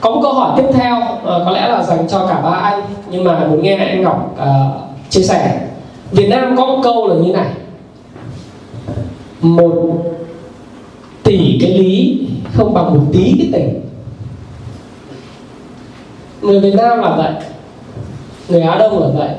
Có 0.00 0.10
một 0.10 0.20
câu 0.22 0.32
hỏi 0.32 0.52
tiếp 0.56 0.68
theo 0.72 0.96
uh, 0.96 1.22
có 1.24 1.50
lẽ 1.50 1.68
là 1.68 1.82
dành 1.82 2.08
cho 2.08 2.26
cả 2.26 2.40
ba 2.40 2.50
anh 2.50 2.82
nhưng 3.10 3.24
mà 3.24 3.46
muốn 3.48 3.62
nghe 3.62 3.76
anh 3.76 4.02
Ngọc 4.02 4.36
uh, 4.38 5.10
chia 5.10 5.22
sẻ. 5.22 5.60
Việt 6.10 6.28
Nam 6.28 6.56
có 6.56 6.66
một 6.66 6.80
câu 6.82 7.08
là 7.08 7.14
như 7.14 7.32
này. 7.32 7.50
Một 9.40 10.04
tỷ 11.22 11.58
cái 11.60 11.78
lý 11.78 12.26
không 12.54 12.74
bằng 12.74 12.94
một 12.94 13.00
tí 13.12 13.34
cái 13.38 13.48
tình. 13.52 13.80
Người 16.42 16.60
Việt 16.60 16.74
Nam 16.74 16.98
là 16.98 17.16
vậy. 17.16 17.32
Người 18.48 18.62
Á 18.62 18.78
Đông 18.78 18.98
là 18.98 19.08
vậy. 19.18 19.30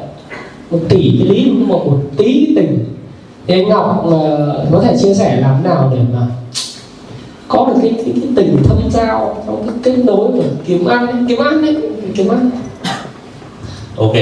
Một 0.72 0.80
tỷ 0.90 1.20
cái 1.20 1.28
lý 1.30 1.50
không 1.50 1.70
bằng 1.70 1.92
một 1.92 2.00
tí 2.18 2.46
cái 2.46 2.54
tình. 2.56 2.86
Thì 3.48 3.54
anh 3.54 3.70
Ngọc 3.70 4.06
uh, 4.08 4.14
có 4.72 4.80
thể 4.84 4.98
chia 4.98 5.14
sẻ 5.14 5.36
làm 5.42 5.64
nào 5.64 5.92
để 5.94 6.00
mà 6.14 6.28
có 7.52 7.66
được 7.66 7.80
cái, 7.81 7.94
cái, 7.97 8.13
cái 8.21 8.30
tình 8.35 8.63
thâm 8.63 8.77
giao 8.91 9.44
trong 9.45 9.67
cái 9.67 9.75
kết 9.83 10.03
nối 10.05 10.27
và 10.31 10.44
kiếm 10.67 10.85
ăn 10.85 11.25
kiếm 11.30 11.39
ăn 11.39 11.61
đấy 11.61 11.77
kiếm 12.16 12.27
ăn. 12.27 12.49
Ok. 13.97 14.16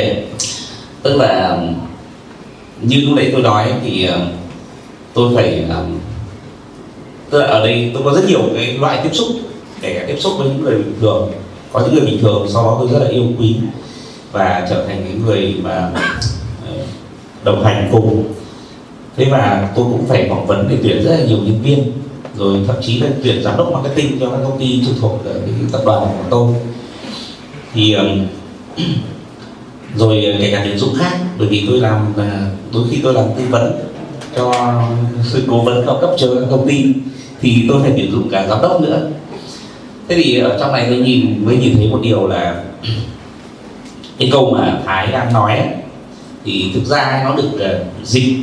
Tức 1.04 1.16
là 1.16 1.62
như 2.82 3.02
lúc 3.02 3.18
nãy 3.18 3.30
tôi 3.34 3.42
nói 3.42 3.74
thì 3.84 4.06
ờ, 4.06 4.20
tôi 5.14 5.36
phải 5.36 5.66
ờ, 5.70 5.86
tức 7.30 7.40
là 7.40 7.46
ở 7.46 7.60
đây 7.60 7.92
tôi 7.94 8.04
có 8.06 8.14
rất 8.14 8.28
nhiều 8.28 8.42
cái 8.54 8.78
loại 8.78 9.00
tiếp 9.04 9.10
xúc 9.14 9.28
kể 9.82 9.94
cả 9.94 10.06
tiếp 10.08 10.18
xúc 10.20 10.34
với 10.38 10.48
những 10.48 10.64
người 10.64 10.76
bình 10.76 10.96
thường 11.02 11.32
có 11.72 11.80
những 11.80 11.94
người 11.94 12.06
bình 12.06 12.20
thường 12.22 12.48
sau 12.54 12.64
đó 12.64 12.78
tôi 12.80 12.90
rất 12.92 13.00
là 13.00 13.10
yêu 13.10 13.24
quý 13.40 13.56
và 14.32 14.68
trở 14.70 14.86
thành 14.88 15.06
những 15.10 15.26
người 15.26 15.56
mà 15.64 15.92
ờ, 16.68 16.74
đồng 17.44 17.64
hành 17.64 17.90
cùng. 17.92 18.24
Thế 19.18 19.26
mà 19.32 19.70
tôi 19.76 19.86
cũng 19.86 20.06
phải 20.08 20.28
phỏng 20.30 20.48
vấn 20.48 20.68
để 20.70 20.78
tuyển 20.84 21.04
rất 21.04 21.12
là 21.12 21.26
nhiều 21.26 21.38
nhân 21.38 21.62
viên 21.64 21.92
rồi 22.40 22.60
thậm 22.68 22.76
chí 22.82 23.00
là 23.00 23.08
tuyển 23.24 23.44
giám 23.44 23.58
đốc 23.58 23.72
marketing 23.74 24.20
cho 24.20 24.30
các 24.30 24.38
công 24.44 24.60
ty 24.60 24.84
trực 24.86 24.96
thuộc 25.02 25.22
cái 25.26 25.34
tập 25.72 25.82
đoàn 25.86 26.02
của 26.02 26.26
tôi. 26.30 26.54
Thì 27.74 27.94
um, 27.94 28.28
rồi 29.96 30.26
uh, 30.36 30.42
kể 30.42 30.52
cả 30.52 30.62
tuyển 30.64 30.78
dụng 30.78 30.94
khác 30.98 31.18
bởi 31.38 31.48
vì 31.48 31.66
tôi 31.68 31.80
làm 31.80 32.12
uh, 32.12 32.24
đôi 32.74 32.84
khi 32.90 33.00
tôi 33.04 33.14
làm 33.14 33.26
tư 33.38 33.44
vấn 33.50 33.72
cho 34.36 34.54
sự 35.24 35.44
cố 35.48 35.62
vấn 35.62 35.86
cao 35.86 35.98
cấp 36.02 36.10
cho 36.18 36.28
các 36.34 36.48
công 36.52 36.68
ty 36.68 36.86
thì 37.42 37.66
tôi 37.70 37.82
phải 37.82 37.92
tuyển 37.96 38.12
dụng 38.12 38.30
cả 38.30 38.48
giám 38.50 38.62
đốc 38.62 38.82
nữa. 38.82 39.10
Thế 40.08 40.16
thì 40.24 40.40
ở 40.40 40.58
trong 40.60 40.72
này 40.72 40.86
tôi 40.90 40.98
nhìn 40.98 41.46
mới 41.46 41.58
nhìn 41.58 41.76
thấy 41.76 41.88
một 41.88 42.00
điều 42.04 42.28
là 42.28 42.64
cái 44.18 44.30
câu 44.32 44.52
mà 44.52 44.82
thái 44.86 45.08
đang 45.08 45.34
nói 45.34 45.58
ấy, 45.58 45.68
thì 46.46 46.72
thực 46.74 46.86
ra 46.86 47.22
nó 47.24 47.36
được 47.36 47.50
uh, 47.56 48.08
dịch 48.08 48.38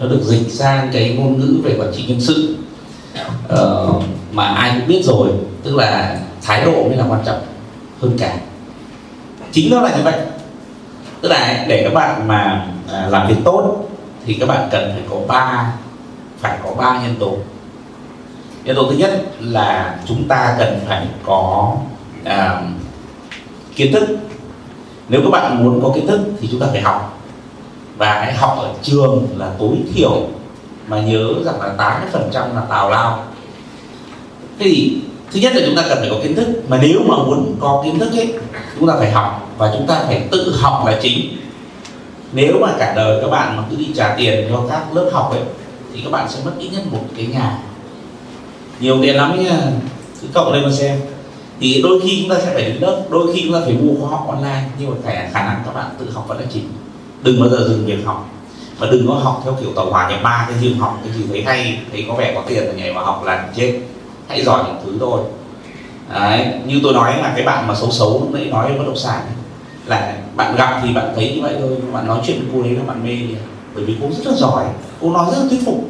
nó 0.00 0.06
được 0.06 0.20
dịch 0.22 0.52
sang 0.52 0.90
cái 0.92 1.16
ngôn 1.18 1.40
ngữ 1.40 1.60
về 1.64 1.76
quản 1.78 1.92
trị 1.96 2.04
nhân 2.08 2.20
sự 2.20 2.56
uh, 3.52 4.02
mà 4.32 4.44
ai 4.44 4.72
cũng 4.78 4.88
biết 4.88 5.02
rồi 5.04 5.28
tức 5.62 5.76
là 5.76 6.20
thái 6.42 6.64
độ 6.64 6.72
mới 6.72 6.96
là 6.96 7.04
quan 7.08 7.20
trọng 7.26 7.40
hơn 8.00 8.16
cả. 8.18 8.36
Chính 9.52 9.70
nó 9.70 9.80
là 9.80 9.96
như 9.96 10.02
vậy. 10.02 10.14
Tức 11.20 11.28
là 11.28 11.64
để 11.68 11.82
các 11.84 11.94
bạn 11.94 12.28
mà 12.28 12.66
à, 12.92 13.06
làm 13.10 13.28
việc 13.28 13.36
tốt 13.44 13.88
thì 14.26 14.34
các 14.34 14.48
bạn 14.48 14.68
cần 14.70 14.92
phải 14.92 15.02
có 15.10 15.16
ba 15.28 15.72
phải 16.38 16.58
có 16.64 16.74
ba 16.74 17.02
nhân 17.02 17.14
tố. 17.18 17.36
Nhân 18.64 18.76
tố 18.76 18.90
thứ 18.90 18.96
nhất 18.96 19.24
là 19.40 19.98
chúng 20.06 20.28
ta 20.28 20.54
cần 20.58 20.80
phải 20.86 21.06
có 21.24 21.72
uh, 22.22 22.64
kiến 23.76 23.92
thức. 23.92 24.08
Nếu 25.08 25.20
các 25.24 25.30
bạn 25.30 25.64
muốn 25.64 25.82
có 25.82 25.90
kiến 25.94 26.06
thức 26.06 26.20
thì 26.40 26.48
chúng 26.50 26.60
ta 26.60 26.66
phải 26.72 26.80
học. 26.80 27.20
Và 27.96 28.14
hãy 28.14 28.34
học 28.34 28.56
ở 28.58 28.70
trường 28.82 29.28
là 29.36 29.50
tối 29.58 29.76
thiểu 29.94 30.28
mà 30.88 31.00
nhớ 31.00 31.28
rằng 31.44 31.60
là 31.60 31.98
80% 32.12 32.54
là 32.54 32.62
tào 32.68 32.90
lao. 32.90 33.24
Thế 34.58 34.66
thì 34.70 34.98
thứ 35.32 35.40
nhất 35.40 35.52
là 35.56 35.62
chúng 35.66 35.76
ta 35.76 35.84
cần 35.88 35.98
phải 36.00 36.10
có 36.10 36.16
kiến 36.22 36.34
thức. 36.34 36.46
Mà 36.68 36.78
nếu 36.82 37.00
mà 37.06 37.16
muốn 37.16 37.56
có 37.60 37.82
kiến 37.84 37.98
thức 37.98 38.12
ấy, 38.12 38.34
chúng 38.78 38.88
ta 38.88 38.94
phải 38.98 39.10
học 39.10 39.50
và 39.58 39.70
chúng 39.72 39.86
ta 39.86 40.04
phải 40.06 40.28
tự 40.30 40.54
học 40.60 40.82
là 40.86 40.98
chính. 41.02 41.36
Nếu 42.32 42.58
mà 42.60 42.68
cả 42.78 42.92
đời 42.96 43.18
các 43.22 43.30
bạn 43.30 43.56
mà 43.56 43.62
cứ 43.70 43.76
đi 43.76 43.88
trả 43.94 44.14
tiền 44.18 44.48
cho 44.50 44.62
các 44.70 44.96
lớp 44.96 45.10
học 45.12 45.30
ấy, 45.30 45.40
thì 45.94 46.00
các 46.04 46.12
bạn 46.12 46.28
sẽ 46.28 46.38
mất 46.44 46.52
ít 46.58 46.68
nhất 46.72 46.82
một 46.92 47.04
cái 47.16 47.26
nhà. 47.26 47.58
Nhiều 48.80 48.98
tiền 49.02 49.16
lắm 49.16 49.44
nha. 49.44 49.58
Cứ 50.22 50.28
cộng 50.34 50.52
lên 50.52 50.62
mà 50.64 50.70
xem. 50.72 51.00
Thì 51.60 51.82
đôi 51.82 52.00
khi 52.00 52.18
chúng 52.20 52.36
ta 52.36 52.42
sẽ 52.44 52.54
phải 52.54 52.62
đến 52.62 52.76
lớp, 52.80 53.02
đôi 53.10 53.34
khi 53.34 53.42
chúng 53.44 53.52
ta 53.52 53.60
phải 53.64 53.72
mua 53.72 53.94
khóa 54.00 54.10
học 54.10 54.26
online. 54.28 54.64
Nhưng 54.78 54.90
mà 54.90 54.96
phải 55.04 55.30
khả 55.32 55.46
năng 55.46 55.62
các 55.66 55.74
bạn 55.74 55.86
tự 55.98 56.10
học 56.10 56.24
vẫn 56.28 56.38
là 56.40 56.46
chính. 56.52 56.68
Đừng 57.22 57.40
bao 57.40 57.48
giờ 57.48 57.68
dừng 57.68 57.86
việc 57.86 58.04
học 58.04 58.28
và 58.78 58.86
đừng 58.90 59.08
có 59.08 59.14
học 59.14 59.40
theo 59.44 59.54
kiểu 59.60 59.70
tàu 59.76 59.90
hỏa 59.90 60.10
nhập 60.10 60.20
ba 60.22 60.46
cái 60.50 60.58
gì 60.58 60.74
học 60.74 61.00
cái 61.04 61.12
gì 61.12 61.24
thấy 61.30 61.42
hay 61.42 61.80
thấy 61.92 62.04
có 62.08 62.14
vẻ 62.14 62.32
có 62.34 62.42
tiền 62.48 62.64
là 62.64 62.72
nhảy 62.72 62.92
vào 62.92 63.04
học 63.04 63.22
là 63.24 63.48
chết. 63.54 63.80
Hãy 64.28 64.44
giỏi 64.44 64.64
những 64.66 64.76
thứ 64.84 64.96
thôi. 65.00 65.20
Đấy, 66.14 66.46
như 66.66 66.80
tôi 66.82 66.92
nói 66.92 67.18
là 67.22 67.32
cái 67.36 67.46
bạn 67.46 67.66
mà 67.66 67.74
xấu 67.74 67.90
xấu 67.90 68.10
lúc 68.20 68.30
nãy 68.32 68.44
nói 68.44 68.72
về 68.72 68.78
bất 68.78 68.84
động 68.86 68.96
sản 68.96 69.20
là 69.86 70.16
bạn 70.36 70.56
gặp 70.56 70.80
thì 70.82 70.92
bạn 70.92 71.12
thấy 71.14 71.32
như 71.34 71.42
vậy 71.42 71.54
thôi 71.60 71.70
bạn 71.92 72.06
nói 72.06 72.18
chuyện 72.26 72.38
với 72.38 72.48
cô 72.54 72.62
đấy 72.62 72.72
là 72.72 72.82
bạn 72.86 73.04
mê 73.04 73.10
đi 73.10 73.34
à. 73.34 73.44
bởi 73.74 73.84
vì 73.84 73.96
cô 74.00 74.08
rất 74.10 74.30
là 74.30 74.36
giỏi 74.36 74.64
cô 75.00 75.10
nói 75.10 75.26
rất 75.30 75.38
là 75.42 75.48
thuyết 75.50 75.60
phục 75.66 75.84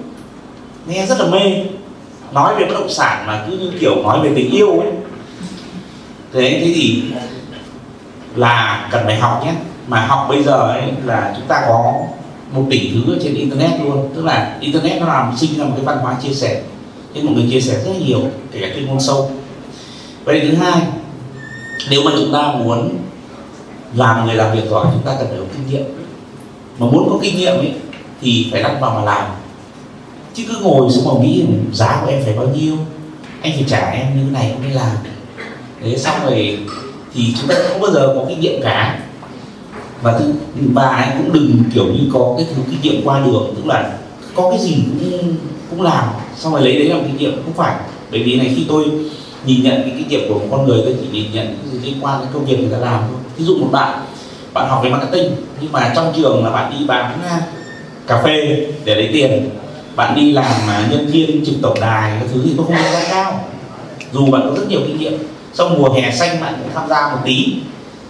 nghe 0.87 1.07
rất 1.07 1.21
là 1.21 1.27
mê. 1.27 1.65
Nói 2.33 2.55
về 2.55 2.65
bất 2.65 2.75
động 2.75 2.89
sản 2.89 3.27
mà 3.27 3.45
cứ 3.47 3.59
như 3.59 3.73
kiểu 3.81 4.03
nói 4.03 4.21
về 4.21 4.33
tình 4.37 4.51
yêu 4.51 4.81
ấy. 4.81 4.91
Thế 6.33 6.61
thế 6.61 6.73
thì 6.75 7.05
là 8.35 8.89
cần 8.91 9.05
phải 9.07 9.19
học 9.19 9.43
nhé. 9.45 9.53
Mà 9.89 10.07
học 10.07 10.27
bây 10.29 10.43
giờ 10.43 10.53
ấy 10.53 10.83
là 11.05 11.33
chúng 11.37 11.47
ta 11.47 11.65
có 11.69 11.95
một 12.53 12.67
tỷ 12.71 12.91
thứ 12.91 13.13
ở 13.13 13.19
trên 13.23 13.35
internet 13.35 13.81
luôn. 13.81 14.09
Tức 14.15 14.25
là 14.25 14.57
internet 14.61 15.01
nó 15.01 15.07
làm 15.07 15.37
sinh 15.37 15.59
ra 15.59 15.65
một 15.65 15.73
cái 15.77 15.85
văn 15.85 15.99
hóa 15.99 16.17
chia 16.23 16.35
sẻ. 16.35 16.63
Nên 17.15 17.27
mọi 17.27 17.35
người 17.35 17.49
chia 17.51 17.61
sẻ 17.61 17.75
rất 17.85 17.93
nhiều, 18.07 18.21
kể 18.53 18.61
cả 18.61 18.69
chuyên 18.75 18.87
môn 18.87 19.01
sâu. 19.01 19.31
Vậy 20.25 20.41
thứ 20.41 20.55
hai, 20.55 20.83
nếu 21.91 22.03
mà 22.03 22.11
chúng 22.17 22.33
ta 22.33 22.53
muốn 22.53 22.99
làm 23.95 24.27
người 24.27 24.35
làm 24.35 24.57
việc 24.57 24.71
giỏi, 24.71 24.87
chúng 24.93 25.03
ta 25.03 25.17
cần 25.19 25.29
phải 25.29 25.39
có 25.39 25.45
kinh 25.53 25.67
nghiệm. 25.71 25.85
Mà 26.79 26.87
muốn 26.87 27.09
có 27.11 27.19
kinh 27.23 27.37
nghiệm 27.37 27.55
ấy, 27.55 27.73
thì 28.21 28.49
phải 28.53 28.63
lăn 28.63 28.81
vào 28.81 28.95
mà 28.95 29.05
làm. 29.05 29.27
Chứ 30.35 30.45
cứ 30.49 30.57
ngồi 30.63 30.91
xuống 30.93 31.05
mà 31.05 31.25
nghĩ 31.25 31.45
giá 31.73 32.01
của 32.05 32.11
em 32.11 32.23
phải 32.25 32.33
bao 32.37 32.47
nhiêu, 32.47 32.77
anh 33.43 33.53
phải 33.53 33.65
trả 33.69 33.91
em 33.91 34.17
như 34.17 34.25
thế 34.25 34.31
này 34.31 34.51
không 34.53 34.63
mới 34.63 34.73
làm. 34.73 34.97
Thế 35.83 35.99
xong 35.99 36.17
rồi 36.25 36.59
thì 37.15 37.35
chúng 37.41 37.49
ta 37.49 37.55
không 37.69 37.81
bao 37.81 37.91
giờ 37.91 38.13
có 38.15 38.25
kinh 38.29 38.41
nghiệm 38.41 38.63
cả 38.63 39.01
và 40.03 40.19
thứ 40.19 40.33
ba 40.75 40.83
anh 40.83 41.19
cũng 41.19 41.33
đừng 41.33 41.63
kiểu 41.75 41.85
như 41.85 42.11
có 42.13 42.35
cái 42.37 42.47
thứ 42.51 42.63
kinh 42.71 42.81
nghiệm 42.83 43.05
qua 43.05 43.21
đường, 43.27 43.55
tức 43.57 43.67
là 43.67 43.99
có 44.35 44.51
cái 44.51 44.59
gì 44.59 44.77
cũng 44.87 45.35
cũng 45.71 45.83
làm, 45.83 46.09
xong 46.37 46.53
rồi 46.53 46.63
lấy 46.63 46.79
đấy 46.79 46.89
làm 46.89 47.05
kinh 47.05 47.17
nghiệm. 47.17 47.43
Không 47.45 47.55
phải. 47.55 47.77
Bởi 48.11 48.23
vì 48.23 48.37
này, 48.37 48.53
khi 48.57 48.65
tôi 48.69 48.85
nhìn 49.47 49.63
nhận 49.63 49.83
cái 49.83 49.93
kinh 49.99 50.09
nghiệm 50.09 50.29
của 50.29 50.35
một 50.35 50.47
con 50.51 50.67
người, 50.67 50.81
tôi 50.85 50.97
chỉ 51.01 51.07
nhìn 51.13 51.33
nhận 51.33 51.47
cái 51.47 51.73
gì 51.73 51.79
liên 51.89 52.05
quan 52.05 52.21
đến 52.21 52.29
công 52.33 52.45
việc 52.45 52.61
người 52.61 52.71
ta 52.73 52.79
làm 52.79 53.01
thôi. 53.09 53.19
Ví 53.37 53.45
dụ 53.45 53.57
một 53.59 53.69
bạn 53.73 54.05
bạn 54.53 54.69
học 54.69 54.81
về 54.85 54.91
marketing, 54.91 55.31
nhưng 55.61 55.73
mà 55.73 55.93
trong 55.97 56.13
trường 56.17 56.45
là 56.45 56.51
bạn 56.51 56.73
đi 56.79 56.87
bán 56.87 57.19
à, 57.29 57.41
cà 58.07 58.23
phê 58.23 58.67
để 58.85 58.95
lấy 58.95 59.11
tiền. 59.13 59.51
Bạn 59.97 60.15
đi 60.17 60.33
làm 60.33 60.53
mà 60.67 60.89
nhân 60.91 61.07
viên 61.07 61.45
trực 61.45 61.55
tổng 61.63 61.81
đài 61.81 62.13
cái 62.21 62.29
thứ 62.35 62.41
thì 62.45 62.51
tôi 62.57 62.67
không 62.67 62.75
đánh 62.75 62.93
giá 62.93 63.05
cao. 63.11 63.45
Dù 64.13 64.31
bạn 64.31 64.43
có 64.45 64.57
rất 64.57 64.69
nhiều 64.69 64.81
kinh 64.87 64.99
nghiệm, 64.99 65.13
xong 65.55 65.79
mùa 65.79 65.93
hè 65.93 66.11
xanh 66.11 66.41
bạn 66.41 66.55
cũng 66.63 66.71
tham 66.75 66.89
gia 66.89 67.13
một 67.13 67.19
tí 67.25 67.55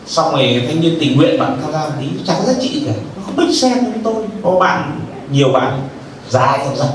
xong 0.06 0.32
rồi 0.32 0.64
thanh 0.66 0.80
niên 0.80 0.96
tình 1.00 1.16
nguyện 1.16 1.38
bạn 1.38 1.58
tham 1.62 1.72
gia 1.72 1.90
tí, 2.00 2.06
chả 2.26 2.34
có 2.38 2.44
giá 2.44 2.52
trị 2.60 2.82
cả. 2.86 2.92
Nó 3.16 3.22
không 3.26 3.36
biết 3.36 3.54
xem 3.54 3.78
với 3.84 4.00
tôi, 4.04 4.24
có 4.42 4.58
bạn, 4.60 5.00
nhiều 5.30 5.48
bạn, 5.48 5.80
dài 6.28 6.58
theo 6.58 6.76
dần 6.76 6.88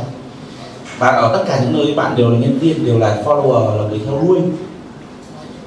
và 0.98 1.08
ở 1.08 1.38
tất 1.38 1.44
cả 1.48 1.60
những 1.62 1.74
nơi 1.74 1.94
bạn 1.94 2.16
đều 2.18 2.30
là 2.30 2.38
nhân 2.38 2.60
viên, 2.60 2.86
đều 2.86 3.00
là 3.00 3.18
follower, 3.26 3.78
là 3.78 3.84
người 3.90 4.00
theo 4.06 4.22
đuôi. 4.22 4.40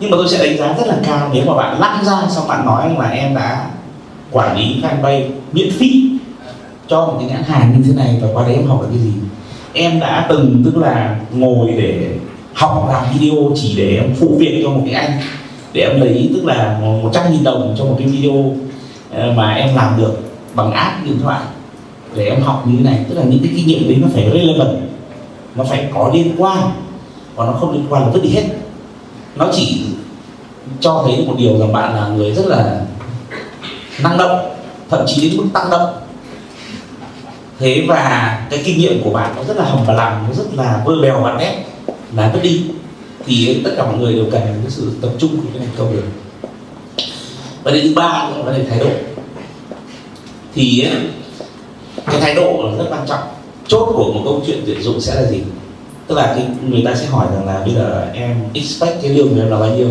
Nhưng 0.00 0.10
mà 0.10 0.16
tôi 0.16 0.28
sẽ 0.28 0.46
đánh 0.46 0.58
giá 0.58 0.74
rất 0.78 0.86
là 0.86 0.96
cao 1.06 1.30
nếu 1.32 1.44
mà 1.46 1.54
bạn 1.54 1.80
lăn 1.80 2.04
ra 2.04 2.22
xong 2.30 2.48
bạn 2.48 2.66
nói 2.66 2.90
là 2.98 3.08
em 3.08 3.34
đã 3.34 3.66
quản 4.30 4.58
lý 4.58 4.82
fanpage 4.82 5.28
miễn 5.52 5.70
phí 5.70 6.10
cho 6.88 7.06
một 7.06 7.16
cái 7.18 7.28
nhãn 7.28 7.42
hàng 7.42 7.72
như 7.76 7.84
thế 7.86 8.04
này 8.04 8.18
và 8.22 8.28
qua 8.32 8.46
đấy 8.46 8.54
em 8.54 8.66
học 8.66 8.82
được 8.82 8.88
cái 8.90 8.98
gì. 8.98 9.12
Em 9.72 10.00
đã 10.00 10.26
từng 10.28 10.62
tức 10.64 10.76
là 10.76 11.20
ngồi 11.32 11.72
để 11.76 12.18
học 12.54 12.86
làm 12.88 13.04
video 13.12 13.52
chỉ 13.54 13.74
để 13.76 13.96
em 13.96 14.14
phụ 14.20 14.36
việc 14.38 14.60
cho 14.64 14.70
một 14.70 14.82
cái 14.84 14.94
anh 14.94 15.20
để 15.74 15.82
em 15.82 16.00
lấy, 16.00 16.30
tức 16.34 16.44
là 16.44 16.78
100 17.02 17.32
nghìn 17.32 17.44
đồng 17.44 17.74
cho 17.78 17.84
một 17.84 17.96
cái 17.98 18.08
video 18.08 18.54
ờ, 19.14 19.32
mà 19.32 19.54
em 19.54 19.76
làm 19.76 19.96
được 19.98 20.20
bằng 20.54 20.72
app 20.72 21.04
điện 21.04 21.18
thoại. 21.22 21.40
Để 22.14 22.26
em 22.28 22.42
học 22.42 22.64
như 22.66 22.76
thế 22.76 22.84
này, 22.84 23.04
tức 23.08 23.14
là 23.14 23.24
những 23.24 23.38
cái 23.42 23.52
kinh 23.56 23.66
nghiệm 23.66 23.88
đấy 23.88 23.98
nó 24.02 24.08
phải 24.14 24.30
relevant, 24.32 24.78
nó 25.54 25.64
phải 25.64 25.88
có 25.94 26.10
liên 26.14 26.34
quan, 26.38 26.58
và 27.34 27.46
nó 27.46 27.52
không 27.52 27.72
liên 27.72 27.86
quan 27.88 28.02
là 28.02 28.08
vứt 28.08 28.22
đi 28.22 28.30
hết. 28.30 28.44
Nó 29.36 29.48
chỉ 29.52 29.84
cho 30.80 31.02
thấy 31.06 31.24
một 31.26 31.34
điều 31.38 31.58
rằng 31.58 31.72
bạn 31.72 31.94
là 31.94 32.08
người 32.08 32.32
rất 32.32 32.46
là 32.46 32.80
năng 34.02 34.18
động, 34.18 34.38
thậm 34.90 35.04
chí 35.06 35.30
đến 35.30 35.36
mức 35.36 35.46
tăng 35.52 35.70
động. 35.70 35.94
Thế 37.58 37.84
và 37.88 38.40
cái 38.50 38.62
kinh 38.64 38.78
nghiệm 38.78 39.02
của 39.04 39.10
bạn 39.10 39.32
nó 39.36 39.44
rất 39.44 39.56
là 39.56 39.64
hầm 39.64 39.84
và 39.86 39.94
làm 39.94 40.26
nó 40.28 40.34
rất 40.34 40.54
là 40.54 40.82
vơ 40.84 40.94
bèo 41.02 41.20
và 41.20 41.34
nét 41.38 41.64
là 42.16 42.30
vứt 42.34 42.40
đi 42.42 42.64
thì 43.26 43.60
tất 43.64 43.70
cả 43.76 43.86
mọi 43.86 43.98
người 43.98 44.14
đều 44.14 44.24
cần 44.32 44.42
cái 44.42 44.70
sự 44.70 44.92
tập 45.00 45.10
trung 45.18 45.36
của 45.36 45.48
cái 45.52 45.58
thành 45.58 45.76
công 45.78 45.92
được 45.92 46.02
vấn 47.62 47.74
đề 47.74 47.80
thứ 47.80 47.94
ba 47.94 48.02
là 48.02 48.42
vấn 48.44 48.58
đề 48.58 48.64
thái 48.70 48.78
độ. 48.78 48.90
Thì 50.54 50.88
cái 52.06 52.20
thái 52.20 52.34
độ 52.34 52.62
là 52.64 52.78
rất 52.78 52.84
quan 52.90 53.06
trọng. 53.08 53.22
Chốt 53.68 53.92
của 53.96 54.12
một 54.12 54.20
câu 54.24 54.42
chuyện 54.46 54.62
tuyển 54.66 54.82
dụng 54.82 55.00
sẽ 55.00 55.14
là 55.14 55.26
gì? 55.26 55.42
Tức 56.06 56.14
là 56.14 56.32
cái 56.36 56.46
người 56.68 56.82
ta 56.84 56.94
sẽ 56.94 57.06
hỏi 57.06 57.26
rằng 57.34 57.46
là 57.46 57.60
bây 57.64 57.74
giờ 57.74 58.06
em 58.14 58.36
expect 58.54 59.02
cái 59.02 59.10
lương 59.10 59.28
của 59.28 59.40
em 59.40 59.50
là 59.50 59.58
bao 59.58 59.70
nhiêu? 59.70 59.88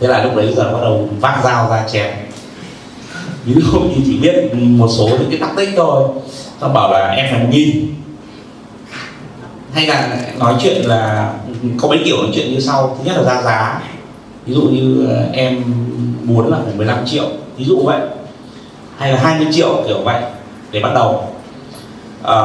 Thế 0.00 0.08
là 0.08 0.24
lúc 0.24 0.36
đấy 0.36 0.54
giờ 0.56 0.72
bắt 0.72 0.80
đầu 0.82 1.08
vác 1.20 1.44
dao 1.44 1.70
ra 1.70 1.88
chém. 1.92 2.14
Ví 3.44 3.54
dụ 3.54 3.80
như 3.80 3.96
chỉ 4.06 4.18
biết 4.18 4.54
một 4.54 4.88
số 4.88 5.08
những 5.08 5.30
cái 5.30 5.40
tắc 5.40 5.56
tích 5.56 5.68
thôi. 5.76 6.08
Xong 6.60 6.74
bảo 6.74 6.92
là 6.92 7.08
em 7.08 7.26
phải 7.30 7.40
một 7.42 7.48
nghìn 7.50 7.94
hay 9.72 9.86
là 9.86 10.18
nói 10.38 10.54
chuyện 10.62 10.82
là 10.82 11.32
có 11.80 11.88
mấy 11.88 12.02
kiểu 12.04 12.16
nói 12.16 12.30
chuyện 12.34 12.52
như 12.52 12.60
sau. 12.60 12.96
Thứ 12.98 13.04
nhất 13.04 13.16
là 13.16 13.34
ra 13.34 13.42
giá. 13.42 13.82
Ví 14.46 14.54
dụ 14.54 14.62
như 14.62 15.06
ờ, 15.08 15.26
em 15.32 15.62
muốn 16.22 16.52
là 16.52 16.58
phải 16.64 16.74
15 16.74 17.06
triệu. 17.06 17.24
Ví 17.56 17.64
dụ 17.64 17.82
vậy. 17.84 18.00
Hay 18.96 19.12
là 19.12 19.18
20 19.18 19.46
triệu 19.52 19.84
kiểu 19.86 20.02
vậy 20.04 20.22
để 20.70 20.80
bắt 20.80 20.90
đầu. 20.94 21.28
À, 22.22 22.36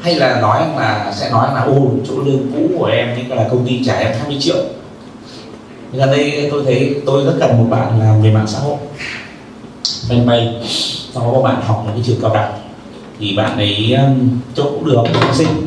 hay 0.00 0.14
là 0.14 0.40
nói 0.40 0.60
là 0.76 1.12
sẽ 1.16 1.30
nói 1.30 1.48
là 1.54 1.60
ô 1.60 1.90
chỗ 2.08 2.14
lương 2.24 2.52
cũ 2.52 2.78
của 2.78 2.84
em 2.84 3.14
nhưng 3.16 3.38
là 3.38 3.48
công 3.50 3.66
ty 3.66 3.84
trả 3.84 3.94
em 3.94 4.12
20 4.18 4.36
triệu. 4.40 4.56
Gần 5.92 6.10
đây 6.10 6.48
tôi 6.50 6.64
thấy 6.64 6.96
tôi 7.06 7.24
rất 7.24 7.34
cần 7.40 7.58
một 7.58 7.66
bạn 7.70 8.00
làm 8.00 8.22
về 8.22 8.30
mạng 8.30 8.46
xã 8.46 8.58
hội. 8.58 8.76
Bên 10.10 10.26
bay 10.26 10.54
sau 11.14 11.32
đó 11.32 11.42
bạn 11.42 11.62
học 11.62 11.82
một 11.86 11.92
cái 11.94 12.02
trường 12.06 12.20
cao 12.22 12.34
đẳng. 12.34 12.52
Thì 13.20 13.36
bạn 13.36 13.56
ấy 13.56 13.96
chỗ 14.54 14.64
cũng 14.64 14.84
được 14.84 14.96
học 14.96 15.34
sinh. 15.34 15.66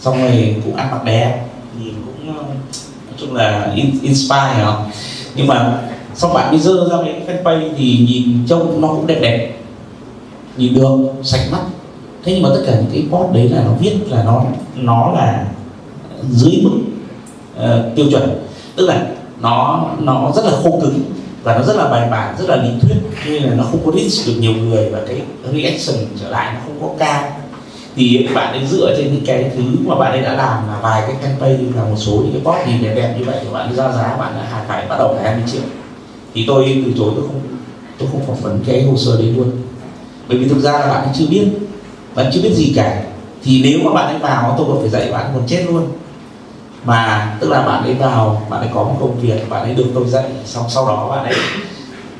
Xong 0.00 0.22
rồi 0.22 0.56
cũng 0.64 0.76
ăn 0.76 0.90
mặc 0.90 1.04
đẹp 1.04 1.48
nhìn 1.80 1.94
cũng 2.06 2.28
um, 2.28 2.36
nói 2.36 3.07
chung 3.20 3.34
là 3.34 3.72
inspire 4.02 4.62
không 4.64 4.90
nhưng 5.34 5.46
mà 5.46 5.78
xong 6.14 6.34
bạn 6.34 6.50
mới 6.50 6.60
dơ 6.60 6.88
ra 6.90 6.96
cái 7.04 7.22
fanpage 7.26 7.70
thì 7.76 8.06
nhìn 8.08 8.46
trông 8.48 8.80
nó 8.80 8.88
cũng 8.88 9.06
đẹp 9.06 9.18
đẹp. 9.20 9.54
Nhìn 10.56 10.74
được 10.74 10.96
sạch 11.22 11.48
mắt. 11.52 11.60
Thế 12.24 12.32
nhưng 12.32 12.42
mà 12.42 12.48
tất 12.54 12.62
cả 12.66 12.72
những 12.72 12.90
cái 12.92 13.04
post 13.10 13.34
đấy 13.34 13.48
là 13.48 13.62
nó 13.64 13.72
viết 13.80 13.96
là 14.08 14.22
nó 14.22 14.44
nó 14.76 15.12
là 15.12 15.46
dưới 16.30 16.62
mức 16.62 16.70
uh, 17.56 17.96
tiêu 17.96 18.06
chuẩn. 18.10 18.44
Tức 18.76 18.86
là 18.86 19.06
nó 19.40 19.86
nó 19.98 20.32
rất 20.36 20.44
là 20.44 20.50
khô 20.62 20.78
cứng 20.82 21.00
và 21.42 21.58
nó 21.58 21.64
rất 21.64 21.76
là 21.76 21.88
bài 21.88 22.08
bản 22.10 22.34
rất 22.38 22.48
là 22.48 22.56
lý 22.56 22.70
thuyết. 22.80 22.96
Nên 23.26 23.42
là 23.42 23.54
nó 23.54 23.64
không 23.64 23.80
có 23.86 23.92
reach 23.92 24.26
được 24.26 24.40
nhiều 24.40 24.52
người 24.52 24.90
và 24.90 24.98
cái 25.08 25.22
reaction 25.52 26.06
trở 26.20 26.28
lại 26.28 26.52
nó 26.54 26.60
không 26.66 26.78
có 26.80 26.94
cao 26.98 27.22
thì 27.98 28.28
bạn 28.34 28.52
ấy 28.52 28.66
dựa 28.66 28.94
trên 28.96 29.12
những 29.14 29.24
cái 29.26 29.50
thứ 29.56 29.62
mà 29.86 29.94
bạn 29.94 30.12
ấy 30.12 30.20
đã 30.20 30.34
làm 30.34 30.68
là 30.68 30.78
vài 30.82 31.02
cái 31.06 31.16
campaign 31.22 31.72
là 31.76 31.84
một 31.84 31.96
số 31.96 32.12
những 32.12 32.32
cái 32.32 32.42
post 32.44 32.68
nhìn 32.68 32.82
đẹp 32.82 32.94
đẹp 32.94 33.14
như 33.18 33.24
vậy 33.24 33.36
thì 33.42 33.48
bạn 33.52 33.68
ấy 33.68 33.76
ra 33.76 33.92
giá 33.92 34.16
bạn 34.18 34.32
đã 34.36 34.64
phải 34.68 34.86
bắt 34.88 34.96
đầu 34.98 35.14
là 35.14 35.22
20 35.22 35.42
triệu 35.52 35.62
thì 36.34 36.44
tôi 36.46 36.82
từ 36.86 36.92
chối 36.98 37.12
tôi 37.16 37.24
không 37.26 37.40
tôi 37.98 38.08
không 38.12 38.26
phỏng 38.26 38.40
vấn 38.40 38.60
cái 38.66 38.82
hồ 38.82 38.96
sơ 38.96 39.16
đấy 39.18 39.32
luôn 39.36 39.50
bởi 40.28 40.38
vì 40.38 40.48
thực 40.48 40.58
ra 40.58 40.72
là 40.72 40.86
bạn 40.86 41.02
ấy 41.02 41.14
chưa 41.18 41.26
biết 41.26 41.48
bạn 42.14 42.30
chưa 42.34 42.42
biết 42.42 42.52
gì 42.54 42.72
cả 42.76 43.02
thì 43.44 43.62
nếu 43.62 43.78
mà 43.84 43.92
bạn 43.92 44.06
ấy 44.06 44.18
vào 44.18 44.54
tôi 44.58 44.66
còn 44.68 44.80
phải 44.80 44.88
dạy 44.88 45.12
bạn 45.12 45.30
còn 45.34 45.46
chết 45.46 45.66
luôn 45.68 45.88
mà 46.84 47.36
tức 47.40 47.50
là 47.50 47.66
bạn 47.66 47.82
ấy 47.82 47.94
vào 47.94 48.46
bạn 48.50 48.60
ấy 48.60 48.70
có 48.74 48.84
một 48.84 48.96
công 49.00 49.20
việc 49.20 49.50
bạn 49.50 49.62
ấy 49.62 49.74
được 49.74 49.86
tôi 49.94 50.08
dạy 50.08 50.24
xong 50.44 50.64
sau 50.68 50.86
đó 50.86 51.08
bạn 51.10 51.24
ấy 51.24 51.34